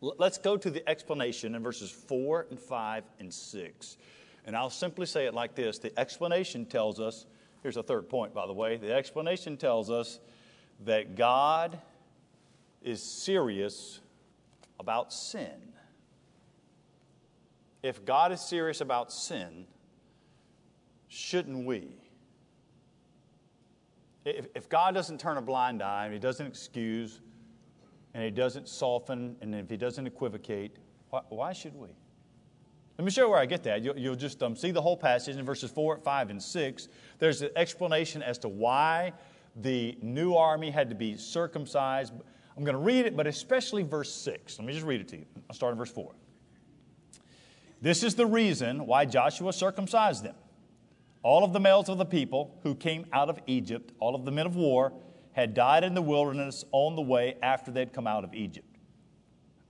let's 0.00 0.38
go 0.38 0.56
to 0.56 0.70
the 0.70 0.86
explanation 0.88 1.54
in 1.54 1.62
verses 1.62 1.90
4 1.90 2.46
and 2.50 2.58
5 2.58 3.04
and 3.20 3.32
6. 3.32 3.96
And 4.44 4.56
I'll 4.56 4.70
simply 4.70 5.06
say 5.06 5.26
it 5.26 5.34
like 5.34 5.54
this 5.54 5.78
the 5.78 5.96
explanation 5.98 6.66
tells 6.66 7.00
us 7.00 7.26
here's 7.62 7.76
a 7.76 7.82
third 7.82 8.08
point, 8.08 8.34
by 8.34 8.46
the 8.46 8.52
way. 8.52 8.76
The 8.76 8.92
explanation 8.92 9.56
tells 9.56 9.90
us 9.90 10.20
that 10.84 11.14
God 11.14 11.78
is 12.82 13.02
serious 13.02 14.00
about 14.80 15.12
sin. 15.12 15.72
If 17.82 18.04
God 18.04 18.32
is 18.32 18.40
serious 18.40 18.80
about 18.80 19.12
sin, 19.12 19.66
shouldn't 21.08 21.66
we? 21.66 21.96
If, 24.24 24.46
if 24.54 24.68
God 24.68 24.94
doesn't 24.94 25.18
turn 25.18 25.36
a 25.36 25.42
blind 25.42 25.82
eye, 25.82 26.04
and 26.04 26.12
He 26.12 26.20
doesn't 26.20 26.46
excuse, 26.46 27.20
and 28.14 28.22
He 28.22 28.30
doesn't 28.30 28.68
soften, 28.68 29.36
and 29.40 29.54
if 29.54 29.68
He 29.70 29.76
doesn't 29.76 30.06
equivocate, 30.06 30.76
why, 31.10 31.22
why 31.28 31.52
should 31.52 31.74
we? 31.74 31.88
Let 32.98 33.04
me 33.04 33.10
show 33.10 33.22
you 33.22 33.30
where 33.30 33.38
I 33.38 33.46
get 33.46 33.62
that. 33.64 33.82
You'll, 33.82 33.98
you'll 33.98 34.16
just 34.16 34.42
um, 34.42 34.54
see 34.54 34.70
the 34.70 34.82
whole 34.82 34.96
passage 34.96 35.36
in 35.36 35.44
verses 35.44 35.70
4, 35.70 35.98
5, 35.98 36.30
and 36.30 36.42
6. 36.42 36.88
There's 37.18 37.42
an 37.42 37.50
explanation 37.56 38.22
as 38.22 38.38
to 38.38 38.48
why 38.48 39.12
the 39.56 39.96
new 40.02 40.34
army 40.34 40.70
had 40.70 40.88
to 40.90 40.94
be 40.94 41.16
circumcised. 41.16 42.12
I'm 42.56 42.64
going 42.64 42.76
to 42.76 42.82
read 42.82 43.06
it, 43.06 43.16
but 43.16 43.26
especially 43.26 43.82
verse 43.82 44.12
6. 44.12 44.58
Let 44.58 44.66
me 44.66 44.72
just 44.72 44.86
read 44.86 45.00
it 45.00 45.08
to 45.08 45.16
you. 45.16 45.26
I'll 45.48 45.56
start 45.56 45.72
in 45.72 45.78
verse 45.78 45.90
4. 45.90 46.12
This 47.80 48.02
is 48.02 48.14
the 48.14 48.26
reason 48.26 48.86
why 48.86 49.04
Joshua 49.04 49.52
circumcised 49.52 50.22
them 50.22 50.34
all 51.22 51.44
of 51.44 51.52
the 51.52 51.60
males 51.60 51.88
of 51.88 51.98
the 51.98 52.04
people 52.04 52.58
who 52.62 52.74
came 52.74 53.06
out 53.12 53.28
of 53.28 53.38
Egypt, 53.46 53.92
all 54.00 54.14
of 54.14 54.24
the 54.24 54.30
men 54.30 54.46
of 54.46 54.56
war, 54.56 54.92
had 55.32 55.54
died 55.54 55.84
in 55.84 55.94
the 55.94 56.02
wilderness 56.02 56.64
on 56.72 56.94
the 56.96 57.02
way 57.02 57.36
after 57.42 57.70
they'd 57.70 57.92
come 57.92 58.06
out 58.06 58.24
of 58.24 58.34
Egypt. 58.34 58.66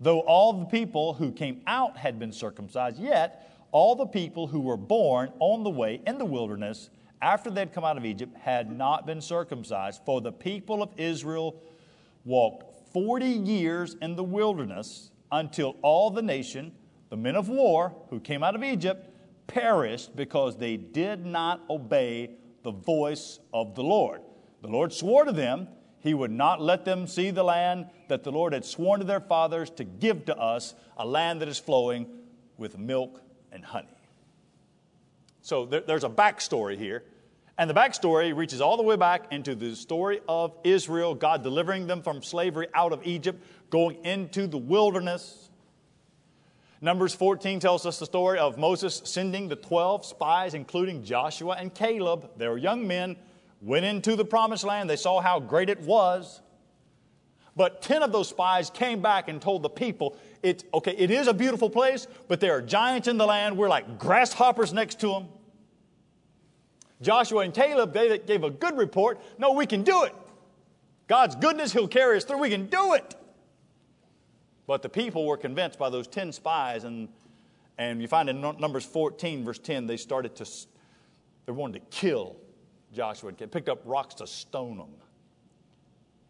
Though 0.00 0.20
all 0.20 0.52
the 0.52 0.66
people 0.66 1.14
who 1.14 1.30
came 1.30 1.62
out 1.66 1.96
had 1.96 2.18
been 2.18 2.32
circumcised, 2.32 2.98
yet 2.98 3.48
all 3.70 3.94
the 3.94 4.06
people 4.06 4.48
who 4.48 4.60
were 4.60 4.76
born 4.76 5.32
on 5.38 5.62
the 5.62 5.70
way 5.70 6.02
in 6.06 6.18
the 6.18 6.24
wilderness 6.24 6.90
after 7.22 7.50
they'd 7.50 7.72
come 7.72 7.84
out 7.84 7.96
of 7.96 8.04
Egypt 8.04 8.36
had 8.36 8.76
not 8.76 9.06
been 9.06 9.20
circumcised. 9.20 10.02
For 10.04 10.20
the 10.20 10.32
people 10.32 10.82
of 10.82 10.90
Israel 10.96 11.62
walked 12.24 12.92
40 12.92 13.26
years 13.26 13.96
in 14.02 14.16
the 14.16 14.24
wilderness 14.24 15.12
until 15.30 15.76
all 15.82 16.10
the 16.10 16.20
nation, 16.20 16.72
the 17.08 17.16
men 17.16 17.36
of 17.36 17.48
war 17.48 17.94
who 18.10 18.18
came 18.18 18.42
out 18.42 18.56
of 18.56 18.64
Egypt, 18.64 19.08
perished 19.46 20.16
because 20.16 20.56
they 20.56 20.76
did 20.76 21.24
not 21.24 21.62
obey 21.70 22.32
the 22.64 22.72
voice 22.72 23.38
of 23.54 23.74
the 23.74 23.82
Lord. 23.82 24.20
The 24.62 24.68
Lord 24.68 24.92
swore 24.92 25.24
to 25.24 25.32
them 25.32 25.68
he 26.00 26.14
would 26.14 26.32
not 26.32 26.60
let 26.60 26.84
them 26.84 27.06
see 27.06 27.30
the 27.30 27.44
land 27.44 27.86
that 28.08 28.24
the 28.24 28.32
Lord 28.32 28.52
had 28.52 28.64
sworn 28.64 28.98
to 28.98 29.06
their 29.06 29.20
fathers 29.20 29.70
to 29.70 29.84
give 29.84 30.24
to 30.24 30.36
us, 30.36 30.74
a 30.96 31.06
land 31.06 31.40
that 31.40 31.48
is 31.48 31.60
flowing 31.60 32.06
with 32.58 32.76
milk 32.76 33.20
and 33.52 33.64
honey. 33.64 33.86
So 35.42 35.64
there, 35.64 35.80
there's 35.80 36.02
a 36.02 36.08
backstory 36.08 36.76
here. 36.76 37.04
And 37.56 37.70
the 37.70 37.74
backstory 37.74 38.34
reaches 38.36 38.60
all 38.60 38.76
the 38.76 38.82
way 38.82 38.96
back 38.96 39.32
into 39.32 39.54
the 39.54 39.76
story 39.76 40.20
of 40.28 40.56
Israel, 40.64 41.14
God 41.14 41.44
delivering 41.44 41.86
them 41.86 42.02
from 42.02 42.20
slavery 42.20 42.66
out 42.74 42.92
of 42.92 43.06
Egypt, 43.06 43.44
going 43.70 44.04
into 44.04 44.48
the 44.48 44.58
wilderness, 44.58 45.50
Numbers 46.84 47.14
14 47.14 47.60
tells 47.60 47.86
us 47.86 48.00
the 48.00 48.06
story 48.06 48.40
of 48.40 48.58
Moses 48.58 49.02
sending 49.04 49.46
the 49.46 49.54
12 49.54 50.04
spies, 50.04 50.52
including 50.52 51.04
Joshua 51.04 51.54
and 51.56 51.72
Caleb. 51.72 52.28
They 52.36 52.48
were 52.48 52.58
young 52.58 52.88
men, 52.88 53.14
went 53.62 53.84
into 53.84 54.16
the 54.16 54.24
promised 54.24 54.64
land. 54.64 54.90
They 54.90 54.96
saw 54.96 55.20
how 55.20 55.40
great 55.40 55.70
it 55.70 55.80
was. 55.80 56.42
But 57.54 57.82
10 57.82 58.02
of 58.02 58.12
those 58.12 58.28
spies 58.28 58.70
came 58.70 59.00
back 59.00 59.28
and 59.28 59.40
told 59.40 59.62
the 59.62 59.68
people, 59.68 60.16
it's 60.42 60.64
okay, 60.74 60.94
it 60.96 61.10
is 61.10 61.28
a 61.28 61.34
beautiful 61.34 61.70
place, 61.70 62.06
but 62.26 62.40
there 62.40 62.52
are 62.52 62.62
giants 62.62 63.08
in 63.08 63.18
the 63.18 63.26
land. 63.26 63.56
We're 63.56 63.68
like 63.68 63.98
grasshoppers 63.98 64.72
next 64.72 65.00
to 65.00 65.08
them. 65.08 65.28
Joshua 67.02 67.40
and 67.40 67.52
Caleb 67.52 67.92
they 67.92 68.18
gave 68.18 68.42
a 68.42 68.50
good 68.50 68.76
report. 68.78 69.20
No, 69.38 69.52
we 69.52 69.66
can 69.66 69.82
do 69.82 70.04
it. 70.04 70.14
God's 71.08 71.36
goodness, 71.36 71.72
He'll 71.72 71.88
carry 71.88 72.16
us 72.16 72.24
through. 72.24 72.38
We 72.38 72.48
can 72.48 72.66
do 72.66 72.94
it. 72.94 73.14
But 74.66 74.80
the 74.80 74.88
people 74.88 75.26
were 75.26 75.36
convinced 75.36 75.78
by 75.78 75.90
those 75.90 76.06
10 76.06 76.32
spies, 76.32 76.84
and, 76.84 77.08
and 77.76 78.00
you 78.00 78.08
find 78.08 78.30
in 78.30 78.40
Numbers 78.40 78.86
14, 78.86 79.44
verse 79.44 79.58
10, 79.58 79.86
they 79.86 79.96
started 79.98 80.36
to, 80.36 80.48
they 81.44 81.52
wanted 81.52 81.80
to 81.80 81.98
kill 81.98 82.36
Joshua, 82.92 83.32
and 83.38 83.50
picked 83.50 83.68
up 83.68 83.82
rocks 83.84 84.14
to 84.16 84.26
stone 84.26 84.78
them. 84.78 84.90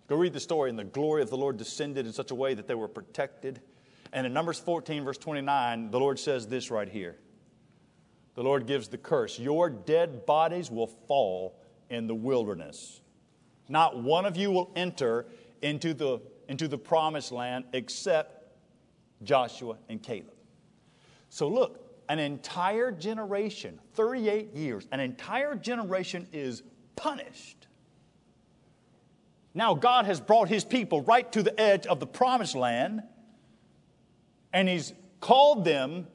Go 0.09 0.17
read 0.17 0.33
the 0.33 0.41
story, 0.41 0.71
and 0.71 0.79
the 0.79 0.85
glory 0.85 1.23
of 1.23 1.31
the 1.31 1.37
Lord 1.37 1.57
descended 1.57 2.07
in 2.07 2.13
such 2.13 2.31
a 2.31 2.35
way 2.35 2.55
that 2.55 2.67
they 2.67 2.75
were 2.75 2.89
protected. 2.89 3.61
And 4.13 4.27
in 4.27 4.33
Numbers 4.33 4.59
14, 4.59 5.05
verse 5.05 5.19
29, 5.19 5.91
the 5.91 5.99
Lord 5.99 6.19
says 6.19 6.47
this 6.47 6.71
right 6.71 6.89
here. 6.89 7.17
The 8.35 8.43
Lord 8.43 8.67
gives 8.67 8.89
the 8.89 8.99
curse 8.99 9.39
Your 9.39 9.71
dead 9.71 10.27
bodies 10.27 10.71
will 10.71 10.87
fall 10.87 11.59
in 11.91 12.07
the 12.07 12.15
wilderness. 12.15 13.01
Not 13.69 14.03
one 14.03 14.27
of 14.27 14.37
you 14.37 14.51
will 14.51 14.71
enter 14.77 15.27
into 15.61 15.95
the, 15.95 16.21
into 16.49 16.69
the 16.69 16.79
promised 16.79 17.33
land 17.33 17.65
except 17.73 18.55
Joshua 19.23 19.77
and 19.89 20.03
Caleb. 20.03 20.35
So 21.29 21.49
look, 21.49 21.92
an 22.09 22.19
entire 22.19 22.91
generation, 22.93 23.79
38 23.95 24.55
years, 24.55 24.87
an 24.93 25.01
entire 25.01 25.55
generation 25.55 26.27
is 26.33 26.63
punished. 26.97 27.67
Now, 29.55 29.75
God 29.75 30.07
has 30.07 30.21
brought 30.21 30.49
his 30.49 30.65
people 30.65 31.03
right 31.03 31.31
to 31.33 31.43
the 31.43 31.59
edge 31.61 31.87
of 31.87 32.01
the 32.01 32.07
promised 32.07 32.55
land, 32.55 33.03
and 34.53 34.69
he's 34.69 34.93
called 35.21 35.65
them 35.65 36.07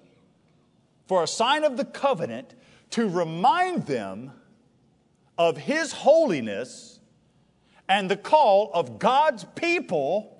for 1.07 1.23
a 1.23 1.27
sign 1.27 1.63
of 1.63 1.77
the 1.77 1.85
covenant 1.85 2.55
to 2.91 3.07
remind 3.07 3.85
them 3.85 4.31
of 5.37 5.57
his 5.57 5.91
holiness 5.91 6.99
and 7.87 8.09
the 8.09 8.17
call 8.17 8.71
of 8.73 8.99
God's 8.99 9.45
people 9.55 10.37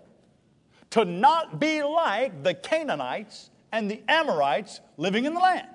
to 0.92 1.06
not 1.06 1.60
be 1.60 1.84
like 1.84 2.44
the 2.44 2.54
Canaanites 2.54 3.50
and 3.72 3.90
the 3.90 4.02
Amorites 4.08 4.80
living 4.98 5.26
in 5.26 5.34
the 5.34 5.40
land. 5.40 5.68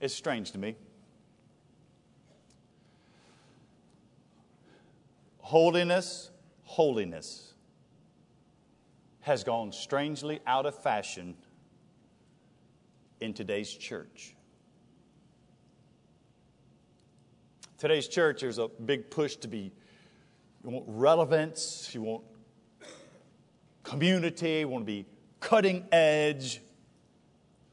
It's 0.00 0.14
strange 0.14 0.52
to 0.52 0.58
me. 0.58 0.76
Holiness, 5.38 6.30
holiness 6.64 7.54
has 9.20 9.44
gone 9.44 9.72
strangely 9.72 10.40
out 10.46 10.66
of 10.66 10.80
fashion 10.82 11.34
in 13.20 13.32
today's 13.32 13.70
church. 13.70 14.34
Today's 17.78 18.08
church, 18.08 18.40
there's 18.40 18.58
a 18.58 18.68
big 18.68 19.10
push 19.10 19.36
to 19.36 19.48
be, 19.48 19.72
you 20.64 20.70
want 20.70 20.84
relevance, 20.88 21.90
you 21.92 22.02
want 22.02 22.24
community, 23.82 24.60
you 24.60 24.68
want 24.68 24.82
to 24.82 24.86
be 24.86 25.06
cutting 25.46 25.84
edge, 25.92 26.60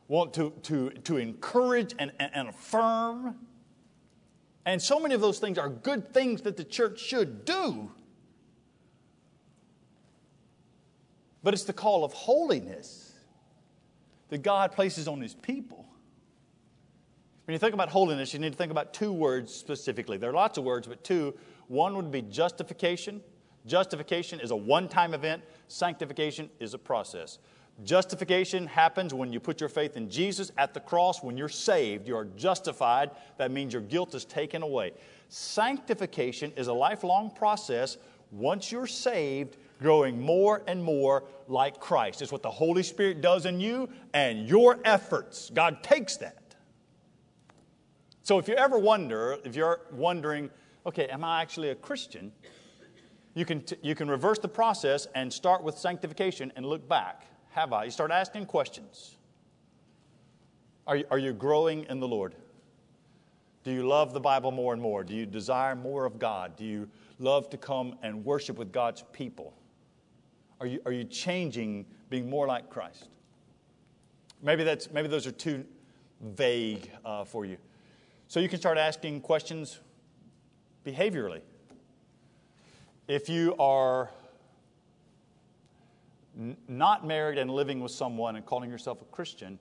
want 0.08 0.32
to, 0.36 0.54
to, 0.62 0.92
to 0.92 1.18
encourage 1.18 1.96
and, 1.98 2.12
and, 2.20 2.30
and 2.36 2.50
affirm. 2.50 3.36
And 4.64 4.80
so 4.80 5.00
many 5.00 5.16
of 5.16 5.22
those 5.22 5.40
things 5.40 5.58
are 5.58 5.70
good 5.70 6.14
things 6.14 6.44
that 6.44 6.56
the 6.56 6.64
church 6.64 7.00
should 7.00 7.46
do. 7.46 7.92
But 11.42 11.56
it's 11.56 11.64
the 11.64 11.74
call 11.74 12.06
of 12.06 12.14
holiness 12.14 13.12
that 14.30 14.44
God 14.44 14.72
places 14.72 15.08
on 15.08 15.20
his 15.20 15.34
people. 15.34 15.84
When 17.46 17.54
you 17.54 17.60
think 17.60 17.74
about 17.74 17.90
holiness, 17.90 18.36
you 18.36 18.40
need 18.40 18.52
to 18.52 18.58
think 18.58 18.72
about 18.72 18.94
two 18.94 19.12
words 19.12 19.52
specifically. 19.52 20.18
There 20.18 20.30
are 20.30 20.34
lots 20.34 20.60
of 20.60 20.64
words, 20.64 20.88
but 20.88 21.04
two. 21.04 21.34
One 21.70 21.96
would 21.96 22.12
be 22.12 22.22
justification. 22.22 23.20
Justification 23.66 24.40
is 24.40 24.52
a 24.52 24.56
one 24.56 24.88
time 24.88 25.16
event, 25.16 25.42
sanctification 25.68 26.52
is 26.60 26.76
a 26.76 26.78
process. 26.78 27.40
Justification 27.84 28.68
happens 28.68 29.14
when 29.14 29.34
you 29.34 29.40
put 29.40 29.60
your 29.60 29.70
faith 29.70 29.98
in 29.98 30.10
Jesus 30.10 30.52
at 30.58 30.74
the 30.74 30.80
cross. 30.80 31.24
When 31.24 31.38
you're 31.38 31.50
saved, 31.50 32.08
you 32.08 32.16
are 32.16 32.26
justified. 32.26 33.12
That 33.38 33.52
means 33.52 33.74
your 33.74 33.82
guilt 33.82 34.14
is 34.14 34.26
taken 34.26 34.62
away. 34.62 34.92
Sanctification 35.30 36.54
is 36.56 36.68
a 36.68 36.74
lifelong 36.74 37.32
process. 37.32 37.98
Once 38.32 38.72
you're 38.72 38.88
saved, 38.88 39.58
growing 39.82 40.22
more 40.22 40.62
and 40.68 40.84
more 40.84 41.24
like 41.48 41.80
Christ. 41.80 42.22
It's 42.22 42.32
what 42.32 42.44
the 42.44 42.52
Holy 42.52 42.84
Spirit 42.84 43.22
does 43.22 43.46
in 43.46 43.60
you 43.60 43.90
and 44.14 44.48
your 44.48 44.80
efforts. 44.86 45.50
God 45.50 45.84
takes 45.84 46.18
that. 46.18 46.56
So 48.22 48.38
if 48.38 48.48
you 48.48 48.56
ever 48.56 48.78
wonder, 48.78 49.38
if 49.44 49.56
you're 49.56 49.82
wondering, 49.92 50.50
okay, 50.86 51.08
am 51.08 51.24
I 51.24 51.42
actually 51.42 51.72
a 51.72 51.76
Christian? 51.76 52.32
You 53.34 53.46
can, 53.46 53.62
t- 53.62 53.76
you 53.82 53.96
can 53.96 54.10
reverse 54.10 54.40
the 54.40 54.48
process 54.48 55.08
and 55.16 55.34
start 55.34 55.64
with 55.64 55.78
sanctification 55.78 56.54
and 56.56 56.66
look 56.66 56.88
back. 56.88 57.26
Have 57.54 57.72
I? 57.72 57.84
You 57.84 57.92
start 57.92 58.10
asking 58.10 58.48
questions. 58.48 59.18
Are 60.88 60.96
you, 60.96 61.06
are 61.12 61.20
you 61.20 61.34
growing 61.34 61.86
in 61.88 62.00
the 62.00 62.08
Lord? 62.08 62.34
Do 63.64 63.72
you 63.72 63.88
love 63.88 64.12
the 64.12 64.20
Bible 64.20 64.52
more 64.52 64.74
and 64.74 64.82
more? 64.82 65.04
Do 65.04 65.14
you 65.14 65.28
desire 65.28 65.76
more 65.76 66.06
of 66.06 66.18
God? 66.18 66.58
Do 66.58 66.66
you 66.66 66.90
love 67.20 67.52
to 67.52 67.58
come 67.58 67.96
and 68.02 68.26
worship 68.26 68.58
with 68.58 68.72
God's 68.72 69.04
people? 69.14 69.54
Are 70.60 70.66
you, 70.66 70.82
are 70.88 70.92
you 70.92 71.04
changing, 71.04 71.86
being 72.10 72.28
more 72.28 72.48
like 72.48 72.72
Christ? 72.72 73.08
Maybe, 74.42 74.64
that's, 74.64 74.92
maybe 74.92 75.08
those 75.08 75.28
are 75.28 75.32
too 75.32 75.64
vague 76.22 76.90
uh, 77.06 77.24
for 77.24 77.46
you. 77.46 77.58
So 78.28 78.40
you 78.40 78.50
can 78.50 78.60
start 78.60 78.80
asking 78.80 79.22
questions 79.22 79.80
behaviorally. 80.84 81.42
If 83.08 83.30
you 83.30 83.56
are 83.60 84.10
n- 86.38 86.58
not 86.68 87.06
married 87.06 87.38
and 87.38 87.50
living 87.50 87.80
with 87.80 87.92
someone 87.92 88.36
and 88.36 88.46
calling 88.46 88.70
yourself 88.70 89.02
a 89.02 89.06
Christian 89.06 89.60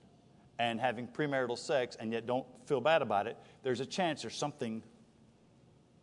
and 0.59 0.79
having 0.79 1.07
premarital 1.07 1.57
sex 1.57 1.97
and 1.99 2.11
yet 2.11 2.25
don't 2.25 2.45
feel 2.65 2.81
bad 2.81 3.01
about 3.01 3.27
it, 3.27 3.37
there's 3.63 3.79
a 3.79 3.85
chance 3.85 4.21
there's 4.21 4.35
something 4.35 4.83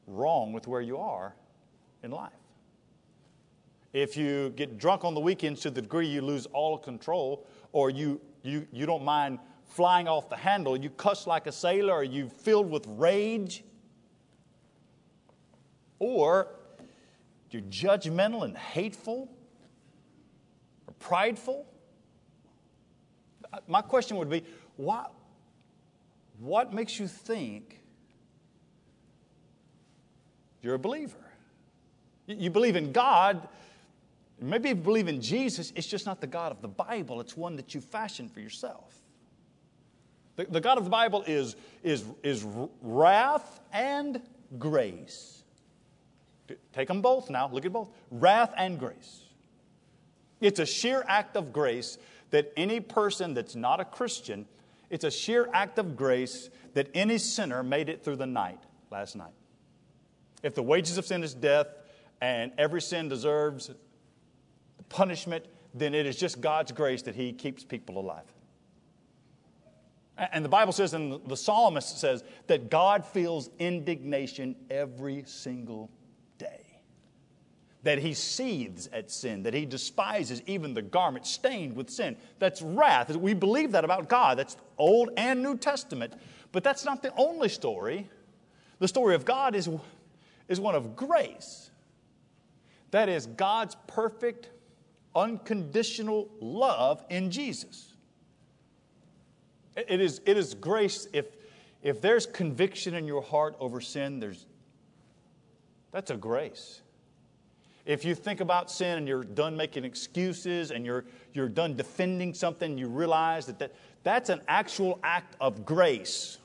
wrong 0.06 0.52
with 0.52 0.66
where 0.66 0.80
you 0.80 0.98
are 0.98 1.34
in 2.02 2.10
life. 2.10 2.32
If 3.92 4.16
you 4.16 4.50
get 4.50 4.78
drunk 4.78 5.04
on 5.04 5.14
the 5.14 5.20
weekends 5.20 5.60
to 5.62 5.70
the 5.70 5.82
degree 5.82 6.06
you 6.06 6.22
lose 6.22 6.46
all 6.46 6.78
control, 6.78 7.46
or 7.72 7.90
you, 7.90 8.20
you, 8.42 8.66
you 8.72 8.86
don't 8.86 9.04
mind 9.04 9.38
flying 9.66 10.08
off 10.08 10.28
the 10.28 10.36
handle, 10.36 10.76
you 10.76 10.90
cuss 10.90 11.26
like 11.26 11.46
a 11.46 11.52
sailor, 11.52 11.94
or 11.94 12.04
you 12.04 12.28
filled 12.28 12.70
with 12.70 12.86
rage, 12.86 13.64
or 15.98 16.48
you're 17.50 17.62
judgmental 17.62 18.44
and 18.44 18.56
hateful, 18.56 19.28
prideful? 21.00 21.66
Uh, 23.52 23.58
my 23.66 23.82
question 23.82 24.16
would 24.16 24.30
be 24.30 24.44
why, 24.76 25.06
what 26.38 26.72
makes 26.72 27.00
you 27.00 27.08
think 27.08 27.80
you're 30.62 30.74
a 30.74 30.78
believer? 30.78 31.16
You 32.26 32.50
believe 32.50 32.76
in 32.76 32.92
God, 32.92 33.48
maybe 34.40 34.68
you 34.68 34.74
believe 34.76 35.08
in 35.08 35.20
Jesus, 35.20 35.72
it's 35.74 35.86
just 35.86 36.06
not 36.06 36.20
the 36.20 36.26
God 36.26 36.52
of 36.52 36.62
the 36.62 36.68
Bible, 36.68 37.20
it's 37.20 37.36
one 37.36 37.56
that 37.56 37.74
you 37.74 37.80
fashioned 37.80 38.32
for 38.32 38.40
yourself. 38.40 38.94
The, 40.36 40.44
the 40.44 40.60
God 40.60 40.78
of 40.78 40.84
the 40.84 40.90
Bible 40.90 41.24
is, 41.26 41.56
is, 41.82 42.04
is 42.22 42.46
wrath 42.80 43.60
and 43.72 44.22
grace. 44.58 45.42
Take 46.72 46.88
them 46.88 47.02
both 47.02 47.30
now, 47.30 47.50
look 47.52 47.66
at 47.66 47.72
both 47.72 47.90
wrath 48.10 48.54
and 48.56 48.78
grace. 48.78 49.22
It's 50.40 50.58
a 50.58 50.66
sheer 50.66 51.04
act 51.06 51.36
of 51.36 51.52
grace 51.52 51.98
that 52.30 52.52
any 52.56 52.80
person 52.80 53.34
that's 53.34 53.54
not 53.54 53.80
a 53.80 53.84
Christian, 53.84 54.46
it's 54.88 55.04
a 55.04 55.10
sheer 55.10 55.48
act 55.52 55.78
of 55.78 55.96
grace 55.96 56.50
that 56.74 56.88
any 56.94 57.18
sinner 57.18 57.62
made 57.62 57.88
it 57.88 58.04
through 58.04 58.16
the 58.16 58.26
night 58.26 58.60
last 58.90 59.16
night. 59.16 59.32
If 60.42 60.54
the 60.54 60.62
wages 60.62 60.96
of 60.96 61.04
sin 61.04 61.22
is 61.22 61.34
death 61.34 61.66
and 62.20 62.52
every 62.56 62.80
sin 62.80 63.08
deserves 63.08 63.70
punishment, 64.88 65.44
then 65.74 65.94
it 65.94 66.06
is 66.06 66.16
just 66.16 66.40
God's 66.40 66.72
grace 66.72 67.02
that 67.02 67.14
He 67.14 67.32
keeps 67.32 67.64
people 67.64 67.98
alive. 67.98 68.24
And 70.32 70.44
the 70.44 70.50
Bible 70.50 70.72
says, 70.72 70.92
and 70.92 71.20
the 71.26 71.36
psalmist 71.36 71.98
says, 71.98 72.24
that 72.46 72.70
God 72.70 73.06
feels 73.06 73.48
indignation 73.58 74.54
every 74.70 75.24
single 75.26 75.90
that 77.82 77.98
he 77.98 78.12
seethes 78.12 78.88
at 78.92 79.10
sin, 79.10 79.42
that 79.44 79.54
he 79.54 79.64
despises 79.64 80.42
even 80.46 80.74
the 80.74 80.82
garment 80.82 81.26
stained 81.26 81.74
with 81.74 81.88
sin. 81.88 82.16
That's 82.38 82.60
wrath. 82.60 83.14
We 83.16 83.32
believe 83.32 83.72
that 83.72 83.84
about 83.84 84.08
God. 84.08 84.38
That's 84.38 84.56
Old 84.76 85.10
and 85.16 85.42
New 85.42 85.56
Testament. 85.56 86.12
But 86.52 86.62
that's 86.62 86.84
not 86.84 87.02
the 87.02 87.14
only 87.16 87.48
story. 87.48 88.08
The 88.80 88.88
story 88.88 89.14
of 89.14 89.24
God 89.24 89.54
is, 89.54 89.68
is 90.48 90.60
one 90.60 90.74
of 90.74 90.94
grace. 90.94 91.70
That 92.90 93.08
is 93.08 93.26
God's 93.26 93.76
perfect, 93.86 94.50
unconditional 95.14 96.28
love 96.40 97.02
in 97.08 97.30
Jesus. 97.30 97.94
It 99.76 100.00
is, 100.00 100.20
it 100.26 100.36
is 100.36 100.54
grace. 100.54 101.06
If, 101.12 101.26
if 101.82 102.02
there's 102.02 102.26
conviction 102.26 102.94
in 102.94 103.06
your 103.06 103.22
heart 103.22 103.56
over 103.58 103.80
sin, 103.80 104.20
there's, 104.20 104.44
that's 105.92 106.10
a 106.10 106.16
grace. 106.16 106.82
If 107.86 108.04
you 108.04 108.14
think 108.14 108.40
about 108.40 108.70
sin 108.70 108.98
and 108.98 109.08
you're 109.08 109.24
done 109.24 109.56
making 109.56 109.84
excuses 109.84 110.70
and 110.70 110.84
you're, 110.84 111.04
you're 111.32 111.48
done 111.48 111.76
defending 111.76 112.34
something, 112.34 112.76
you 112.76 112.88
realize 112.88 113.46
that, 113.46 113.58
that 113.58 113.74
that's 114.02 114.28
an 114.28 114.40
actual 114.48 114.98
act 115.02 115.36
of 115.40 115.64
grace. 115.64 116.38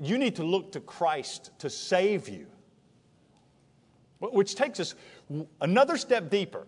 You 0.00 0.18
need 0.18 0.36
to 0.36 0.44
look 0.44 0.72
to 0.72 0.80
Christ 0.80 1.50
to 1.58 1.70
save 1.70 2.28
you. 2.28 2.46
Which 4.20 4.54
takes 4.54 4.80
us 4.80 4.94
another 5.60 5.96
step 5.96 6.30
deeper. 6.30 6.66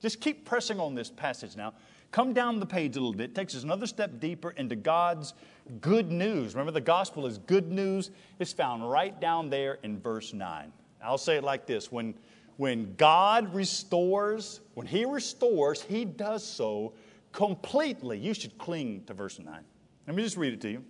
Just 0.00 0.20
keep 0.20 0.44
pressing 0.44 0.78
on 0.78 0.94
this 0.94 1.10
passage 1.10 1.56
now. 1.56 1.74
Come 2.10 2.32
down 2.32 2.58
the 2.58 2.66
page 2.66 2.96
a 2.96 3.00
little 3.00 3.14
bit. 3.14 3.30
It 3.30 3.34
takes 3.34 3.54
us 3.54 3.64
another 3.64 3.86
step 3.86 4.18
deeper 4.18 4.50
into 4.50 4.76
God's 4.76 5.34
good 5.80 6.10
news. 6.10 6.54
Remember, 6.54 6.72
the 6.72 6.80
gospel 6.80 7.26
is 7.26 7.38
good 7.38 7.70
news. 7.70 8.10
It's 8.38 8.52
found 8.52 8.88
right 8.88 9.18
down 9.20 9.50
there 9.50 9.78
in 9.82 10.00
verse 10.00 10.32
9. 10.32 10.72
I'll 11.02 11.18
say 11.18 11.36
it 11.36 11.44
like 11.44 11.66
this 11.66 11.92
when, 11.92 12.14
when 12.58 12.96
God 12.96 13.54
restores, 13.54 14.60
when 14.74 14.86
He 14.86 15.04
restores, 15.04 15.80
He 15.80 16.04
does 16.04 16.44
so 16.44 16.92
completely. 17.32 18.18
You 18.18 18.34
should 18.34 18.58
cling 18.58 19.04
to 19.06 19.14
verse 19.14 19.38
9. 19.38 19.64
Let 20.06 20.16
me 20.16 20.22
just 20.22 20.36
read 20.36 20.52
it 20.52 20.60
to 20.62 20.70
you. 20.70 20.84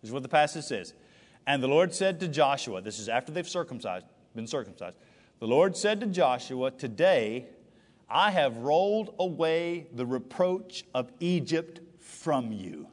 This 0.00 0.08
is 0.08 0.12
what 0.12 0.22
the 0.22 0.28
passage 0.28 0.64
says. 0.64 0.94
And 1.46 1.62
the 1.62 1.68
Lord 1.68 1.92
said 1.92 2.20
to 2.20 2.28
Joshua, 2.28 2.80
this 2.80 2.98
is 2.98 3.08
after 3.08 3.32
they've 3.32 3.48
circumcised, 3.48 4.06
been 4.34 4.46
circumcised. 4.46 4.96
The 5.40 5.46
Lord 5.46 5.76
said 5.76 6.00
to 6.00 6.06
Joshua, 6.06 6.70
Today 6.70 7.46
I 8.08 8.30
have 8.30 8.58
rolled 8.58 9.14
away 9.18 9.88
the 9.92 10.06
reproach 10.06 10.84
of 10.94 11.10
Egypt 11.18 11.80
from 11.98 12.52
you. 12.52 12.86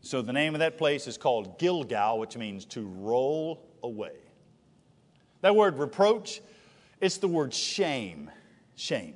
So 0.00 0.22
the 0.22 0.32
name 0.32 0.54
of 0.54 0.60
that 0.60 0.78
place 0.78 1.06
is 1.06 1.18
called 1.18 1.58
Gilgal, 1.58 2.18
which 2.18 2.38
means 2.38 2.64
to 2.66 2.86
roll 2.86 3.68
away. 3.82 4.14
That 5.42 5.54
word 5.54 5.78
reproach, 5.78 6.40
it's 7.00 7.18
the 7.18 7.28
word 7.28 7.54
shame. 7.54 8.30
Shame. 8.76 9.14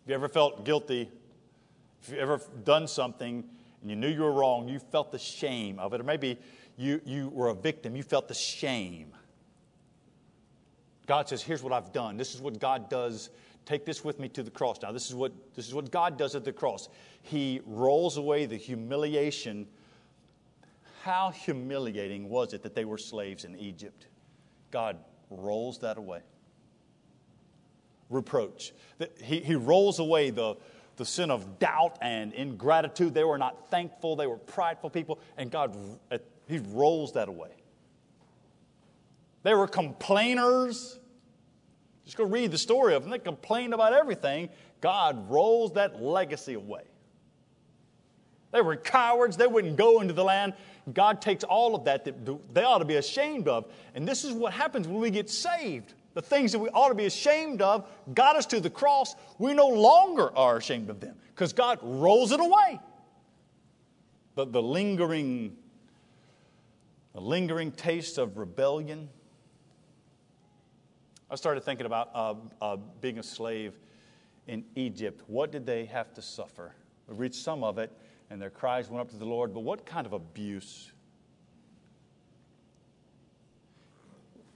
Have 0.00 0.08
you 0.08 0.14
ever 0.14 0.28
felt 0.28 0.64
guilty? 0.64 1.10
If 2.02 2.10
you 2.10 2.18
ever 2.18 2.40
done 2.64 2.88
something 2.88 3.44
and 3.80 3.90
you 3.90 3.96
knew 3.96 4.08
you 4.08 4.22
were 4.22 4.32
wrong, 4.32 4.68
you 4.68 4.78
felt 4.78 5.12
the 5.12 5.18
shame 5.18 5.78
of 5.78 5.92
it, 5.94 6.00
or 6.00 6.04
maybe 6.04 6.38
you, 6.76 7.00
you 7.04 7.28
were 7.28 7.48
a 7.48 7.54
victim, 7.54 7.96
you 7.96 8.02
felt 8.02 8.28
the 8.28 8.34
shame. 8.34 9.12
God 11.06 11.28
says, 11.28 11.42
Here's 11.42 11.62
what 11.62 11.72
I've 11.72 11.92
done. 11.92 12.16
This 12.16 12.34
is 12.34 12.40
what 12.40 12.58
God 12.58 12.88
does. 12.88 13.30
Take 13.64 13.84
this 13.84 14.04
with 14.04 14.18
me 14.18 14.28
to 14.30 14.42
the 14.42 14.50
cross. 14.50 14.80
Now, 14.82 14.92
this 14.92 15.08
is 15.08 15.14
what, 15.14 15.32
this 15.54 15.66
is 15.66 15.74
what 15.74 15.90
God 15.90 16.16
does 16.16 16.34
at 16.34 16.44
the 16.44 16.52
cross. 16.52 16.88
He 17.22 17.60
rolls 17.66 18.16
away 18.16 18.46
the 18.46 18.56
humiliation. 18.56 19.66
How 21.02 21.30
humiliating 21.30 22.28
was 22.28 22.54
it 22.54 22.62
that 22.62 22.74
they 22.74 22.84
were 22.84 22.98
slaves 22.98 23.44
in 23.44 23.56
Egypt? 23.56 24.06
God 24.70 24.96
rolls 25.30 25.78
that 25.78 25.98
away. 25.98 26.20
Reproach. 28.10 28.72
He, 29.22 29.40
he 29.40 29.54
rolls 29.54 29.98
away 29.98 30.30
the, 30.30 30.56
the 30.96 31.04
sin 31.04 31.30
of 31.30 31.58
doubt 31.58 31.98
and 32.00 32.32
ingratitude. 32.32 33.14
They 33.14 33.24
were 33.24 33.38
not 33.38 33.70
thankful, 33.70 34.16
they 34.16 34.26
were 34.26 34.38
prideful 34.38 34.90
people, 34.90 35.18
and 35.36 35.50
God, 35.50 35.76
uh, 36.10 36.18
He 36.48 36.58
rolls 36.58 37.12
that 37.12 37.28
away. 37.28 37.50
They 39.42 39.54
were 39.54 39.66
complainers. 39.66 40.98
Just 42.04 42.16
go 42.16 42.24
read 42.24 42.50
the 42.50 42.58
story 42.58 42.94
of 42.94 43.02
them. 43.02 43.10
They 43.10 43.18
complained 43.18 43.74
about 43.74 43.92
everything. 43.92 44.48
God 44.80 45.30
rolls 45.30 45.74
that 45.74 46.02
legacy 46.02 46.54
away. 46.54 46.82
They 48.50 48.62
were 48.62 48.76
cowards. 48.76 49.36
They 49.36 49.46
wouldn't 49.46 49.76
go 49.76 50.00
into 50.00 50.14
the 50.14 50.24
land. 50.24 50.54
God 50.94 51.20
takes 51.20 51.44
all 51.44 51.74
of 51.74 51.84
that 51.84 52.04
that 52.04 52.54
they 52.54 52.62
ought 52.62 52.78
to 52.78 52.84
be 52.84 52.96
ashamed 52.96 53.48
of. 53.48 53.66
And 53.94 54.06
this 54.06 54.24
is 54.24 54.32
what 54.32 54.52
happens 54.52 54.86
when 54.86 55.00
we 55.00 55.10
get 55.10 55.28
saved. 55.28 55.94
The 56.14 56.22
things 56.22 56.52
that 56.52 56.58
we 56.58 56.68
ought 56.70 56.88
to 56.88 56.94
be 56.94 57.06
ashamed 57.06 57.62
of 57.62 57.88
got 58.14 58.36
us 58.36 58.46
to 58.46 58.60
the 58.60 58.70
cross. 58.70 59.14
We 59.38 59.54
no 59.54 59.68
longer 59.68 60.36
are 60.36 60.56
ashamed 60.56 60.90
of 60.90 61.00
them 61.00 61.16
because 61.34 61.52
God 61.52 61.78
rolls 61.82 62.32
it 62.32 62.40
away. 62.40 62.80
But 64.34 64.52
the 64.52 64.62
lingering, 64.62 65.56
the 67.12 67.20
lingering 67.20 67.72
taste 67.72 68.18
of 68.18 68.36
rebellion, 68.36 69.08
I 71.30 71.34
started 71.34 71.62
thinking 71.62 71.86
about 71.86 72.10
uh, 72.14 72.34
uh, 72.60 72.76
being 73.00 73.18
a 73.18 73.22
slave 73.22 73.74
in 74.46 74.64
Egypt. 74.76 75.22
What 75.26 75.52
did 75.52 75.66
they 75.66 75.84
have 75.86 76.14
to 76.14 76.22
suffer? 76.22 76.72
We 77.06 77.16
read 77.16 77.34
some 77.34 77.62
of 77.62 77.78
it, 77.78 77.92
and 78.30 78.40
their 78.40 78.50
cries 78.50 78.88
went 78.90 79.00
up 79.00 79.10
to 79.10 79.16
the 79.16 79.24
Lord, 79.24 79.54
but 79.54 79.60
what 79.60 79.86
kind 79.86 80.06
of 80.06 80.12
abuse? 80.12 80.92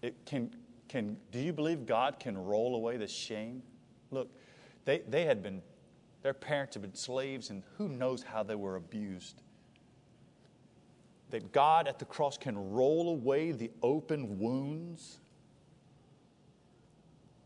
It 0.02 0.14
can, 0.26 0.54
can, 0.88 1.16
do 1.30 1.38
you 1.38 1.52
believe 1.52 1.86
God 1.86 2.18
can 2.20 2.36
roll 2.36 2.74
away 2.74 2.96
the 2.96 3.06
shame? 3.06 3.62
Look, 4.10 4.28
they, 4.84 5.02
they 5.08 5.24
had 5.24 5.42
been, 5.42 5.62
their 6.22 6.34
parents 6.34 6.74
had 6.74 6.82
been 6.82 6.94
slaves, 6.94 7.50
and 7.50 7.62
who 7.78 7.88
knows 7.88 8.22
how 8.22 8.42
they 8.42 8.56
were 8.56 8.76
abused. 8.76 9.42
That 11.30 11.52
God 11.52 11.88
at 11.88 11.98
the 11.98 12.04
cross 12.04 12.36
can 12.36 12.72
roll 12.72 13.08
away 13.08 13.52
the 13.52 13.70
open 13.82 14.38
wounds 14.38 15.20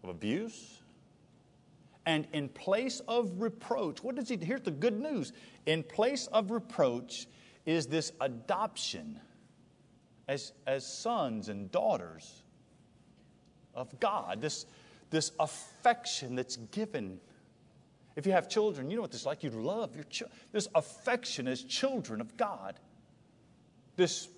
of 0.02 0.08
abuse. 0.08 0.80
And 2.06 2.26
in 2.32 2.48
place 2.48 3.00
of 3.08 3.40
reproach, 3.40 4.02
what 4.02 4.14
does 4.14 4.28
he? 4.28 4.36
Here's 4.36 4.62
the 4.62 4.70
good 4.70 4.98
news. 4.98 5.32
In 5.66 5.82
place 5.82 6.28
of 6.28 6.50
reproach 6.50 7.26
is 7.66 7.86
this 7.86 8.12
adoption 8.20 9.20
as, 10.28 10.52
as 10.66 10.86
sons 10.86 11.48
and 11.48 11.70
daughters 11.72 12.42
of 13.74 13.98
God, 14.00 14.40
this, 14.40 14.66
this 15.10 15.32
affection 15.40 16.36
that's 16.36 16.56
given. 16.56 17.20
If 18.14 18.24
you 18.24 18.32
have 18.32 18.48
children, 18.48 18.88
you 18.88 18.96
know 18.96 19.02
what 19.02 19.10
this 19.10 19.22
is 19.22 19.26
like. 19.26 19.42
You 19.42 19.50
love 19.50 19.94
your 19.94 20.04
children. 20.04 20.38
This 20.52 20.68
affection 20.74 21.48
as 21.48 21.62
children 21.62 22.20
of 22.20 22.36
God. 22.36 22.78
This 23.96 24.28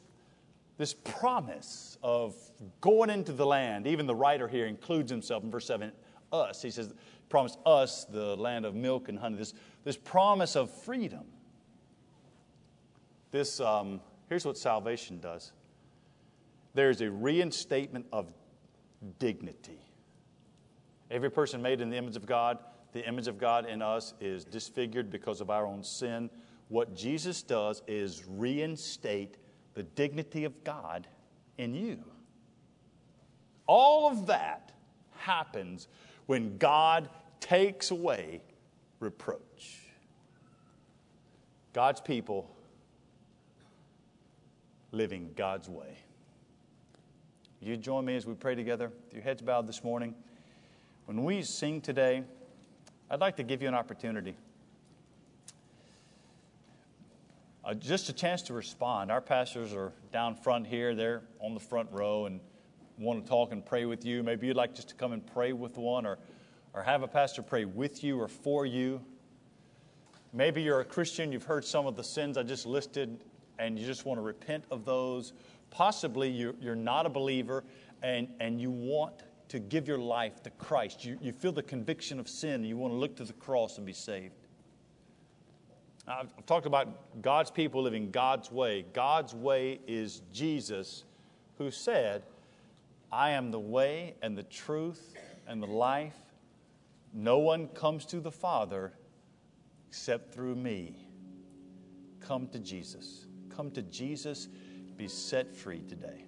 this 0.78 0.94
promise 0.94 1.98
of 2.04 2.36
going 2.80 3.10
into 3.10 3.32
the 3.32 3.44
land. 3.44 3.86
Even 3.86 4.06
the 4.06 4.14
writer 4.14 4.46
here 4.46 4.66
includes 4.66 5.10
himself 5.10 5.42
in 5.42 5.50
verse 5.50 5.66
7, 5.66 5.92
us. 6.32 6.62
He 6.62 6.70
says, 6.70 6.92
promise 7.28 7.56
us 7.66 8.04
the 8.04 8.36
land 8.36 8.64
of 8.64 8.74
milk 8.74 9.08
and 9.08 9.18
honey. 9.18 9.36
This, 9.36 9.54
this 9.84 9.96
promise 9.96 10.56
of 10.56 10.70
freedom. 10.70 11.24
This, 13.30 13.60
um, 13.60 14.00
here's 14.28 14.44
what 14.44 14.56
salvation 14.56 15.20
does 15.20 15.52
there's 16.74 17.00
a 17.00 17.10
reinstatement 17.10 18.06
of 18.12 18.32
dignity. 19.18 19.80
Every 21.10 21.30
person 21.30 21.60
made 21.60 21.80
in 21.80 21.90
the 21.90 21.96
image 21.96 22.14
of 22.14 22.26
God, 22.26 22.58
the 22.92 23.06
image 23.06 23.26
of 23.26 23.38
God 23.38 23.66
in 23.66 23.82
us 23.82 24.14
is 24.20 24.44
disfigured 24.44 25.10
because 25.10 25.40
of 25.40 25.50
our 25.50 25.66
own 25.66 25.82
sin. 25.82 26.30
What 26.68 26.94
Jesus 26.94 27.42
does 27.42 27.82
is 27.88 28.24
reinstate 28.28 29.38
the 29.74 29.82
dignity 29.82 30.44
of 30.44 30.62
God 30.64 31.06
in 31.56 31.74
you. 31.74 32.04
All 33.66 34.10
of 34.10 34.26
that 34.26 34.72
happens 35.16 35.88
when 36.28 36.58
God 36.58 37.08
takes 37.40 37.90
away 37.90 38.42
reproach. 39.00 39.80
God's 41.72 42.02
people 42.02 42.54
living 44.92 45.30
God's 45.34 45.68
way. 45.68 45.96
You 47.60 47.76
join 47.76 48.04
me 48.04 48.14
as 48.14 48.26
we 48.26 48.34
pray 48.34 48.54
together, 48.54 48.92
with 49.04 49.14
your 49.14 49.22
heads 49.22 49.40
bowed 49.40 49.66
this 49.66 49.82
morning. 49.82 50.14
When 51.06 51.24
we 51.24 51.40
sing 51.42 51.80
today, 51.80 52.22
I'd 53.10 53.20
like 53.20 53.36
to 53.36 53.42
give 53.42 53.62
you 53.62 53.68
an 53.68 53.74
opportunity 53.74 54.36
uh, 57.68 57.74
just 57.74 58.08
a 58.08 58.12
chance 58.14 58.40
to 58.42 58.54
respond. 58.54 59.10
Our 59.10 59.20
pastors 59.20 59.74
are 59.74 59.92
down 60.10 60.34
front 60.34 60.66
here, 60.66 60.94
they're 60.94 61.22
on 61.40 61.52
the 61.52 61.60
front 61.60 61.90
row 61.92 62.24
and 62.24 62.40
want 62.98 63.24
to 63.24 63.28
talk 63.28 63.52
and 63.52 63.64
pray 63.64 63.84
with 63.84 64.04
you. 64.04 64.22
Maybe 64.22 64.48
you'd 64.48 64.56
like 64.56 64.74
just 64.74 64.88
to 64.88 64.94
come 64.94 65.12
and 65.12 65.24
pray 65.24 65.52
with 65.52 65.78
one 65.78 66.04
or, 66.04 66.18
or 66.74 66.82
have 66.82 67.02
a 67.02 67.08
pastor 67.08 67.42
pray 67.42 67.64
with 67.64 68.02
you 68.02 68.20
or 68.20 68.28
for 68.28 68.66
you. 68.66 69.00
Maybe 70.32 70.62
you're 70.62 70.80
a 70.80 70.84
Christian, 70.84 71.32
you've 71.32 71.44
heard 71.44 71.64
some 71.64 71.86
of 71.86 71.96
the 71.96 72.04
sins 72.04 72.36
I 72.36 72.42
just 72.42 72.66
listed, 72.66 73.24
and 73.58 73.78
you 73.78 73.86
just 73.86 74.04
want 74.04 74.18
to 74.18 74.22
repent 74.22 74.64
of 74.70 74.84
those. 74.84 75.32
Possibly 75.70 76.28
you're, 76.28 76.54
you're 76.60 76.76
not 76.76 77.06
a 77.06 77.08
believer 77.08 77.64
and, 78.02 78.28
and 78.40 78.60
you 78.60 78.70
want 78.70 79.22
to 79.48 79.58
give 79.58 79.88
your 79.88 79.98
life 79.98 80.42
to 80.42 80.50
Christ. 80.50 81.04
You, 81.04 81.18
you 81.22 81.32
feel 81.32 81.52
the 81.52 81.62
conviction 81.62 82.20
of 82.20 82.28
sin, 82.28 82.54
and 82.54 82.66
you 82.66 82.76
want 82.76 82.92
to 82.92 82.98
look 82.98 83.16
to 83.16 83.24
the 83.24 83.32
cross 83.32 83.78
and 83.78 83.86
be 83.86 83.92
saved. 83.92 84.34
I've 86.06 86.46
talked 86.46 86.66
about 86.66 87.22
God's 87.22 87.50
people 87.50 87.82
living 87.82 88.10
God's 88.10 88.50
way. 88.50 88.84
God's 88.92 89.34
way 89.34 89.80
is 89.86 90.22
Jesus, 90.32 91.04
who 91.58 91.70
said, 91.70 92.22
I 93.10 93.30
am 93.30 93.50
the 93.50 93.60
way 93.60 94.16
and 94.22 94.36
the 94.36 94.42
truth 94.42 95.14
and 95.46 95.62
the 95.62 95.66
life. 95.66 96.16
No 97.12 97.38
one 97.38 97.68
comes 97.68 98.04
to 98.06 98.20
the 98.20 98.30
Father 98.30 98.92
except 99.88 100.34
through 100.34 100.54
me. 100.54 101.06
Come 102.20 102.48
to 102.48 102.58
Jesus. 102.58 103.26
Come 103.48 103.70
to 103.70 103.82
Jesus. 103.82 104.48
Be 104.96 105.08
set 105.08 105.56
free 105.56 105.82
today. 105.88 106.24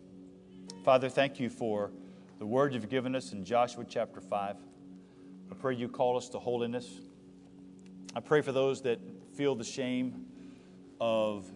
Father, 0.85 1.11
thank 1.11 1.39
you 1.39 1.51
for 1.51 1.91
the 2.39 2.47
word 2.47 2.72
you've 2.72 2.89
given 2.89 3.14
us 3.14 3.33
in 3.33 3.45
Joshua 3.45 3.85
chapter 3.87 4.20
5. 4.20 4.57
I 5.51 5.55
pray 5.57 5.74
you 5.74 5.89
call 5.89 6.16
us 6.16 6.31
to 6.31 6.39
holiness. 6.39 6.89
I 8.16 8.20
pray 8.20 8.41
for 8.41 8.53
those 8.53 8.81
that 8.83 8.99
feel 9.35 9.55
the 9.55 9.64
shame 9.64 10.24
of 11.01 11.47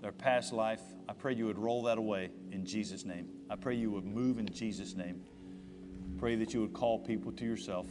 their 0.00 0.12
past 0.12 0.52
life, 0.52 0.82
I 1.08 1.12
pray 1.12 1.34
you 1.34 1.46
would 1.46 1.58
roll 1.58 1.82
that 1.84 1.98
away 1.98 2.30
in 2.50 2.64
Jesus' 2.64 3.04
name. 3.04 3.28
I 3.50 3.56
pray 3.56 3.74
you 3.74 3.90
would 3.90 4.06
move 4.06 4.38
in 4.38 4.48
Jesus' 4.48 4.94
name. 4.94 5.22
Pray 6.18 6.34
that 6.36 6.54
you 6.54 6.60
would 6.62 6.72
call 6.72 6.98
people 6.98 7.32
to 7.32 7.44
yourself. 7.44 7.86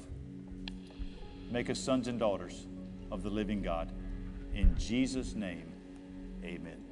Make 1.51 1.69
us 1.69 1.79
sons 1.79 2.07
and 2.07 2.19
daughters 2.19 2.67
of 3.11 3.21
the 3.21 3.29
living 3.29 3.61
God. 3.61 3.91
In 4.55 4.75
Jesus' 4.77 5.35
name, 5.35 5.71
amen. 6.43 6.82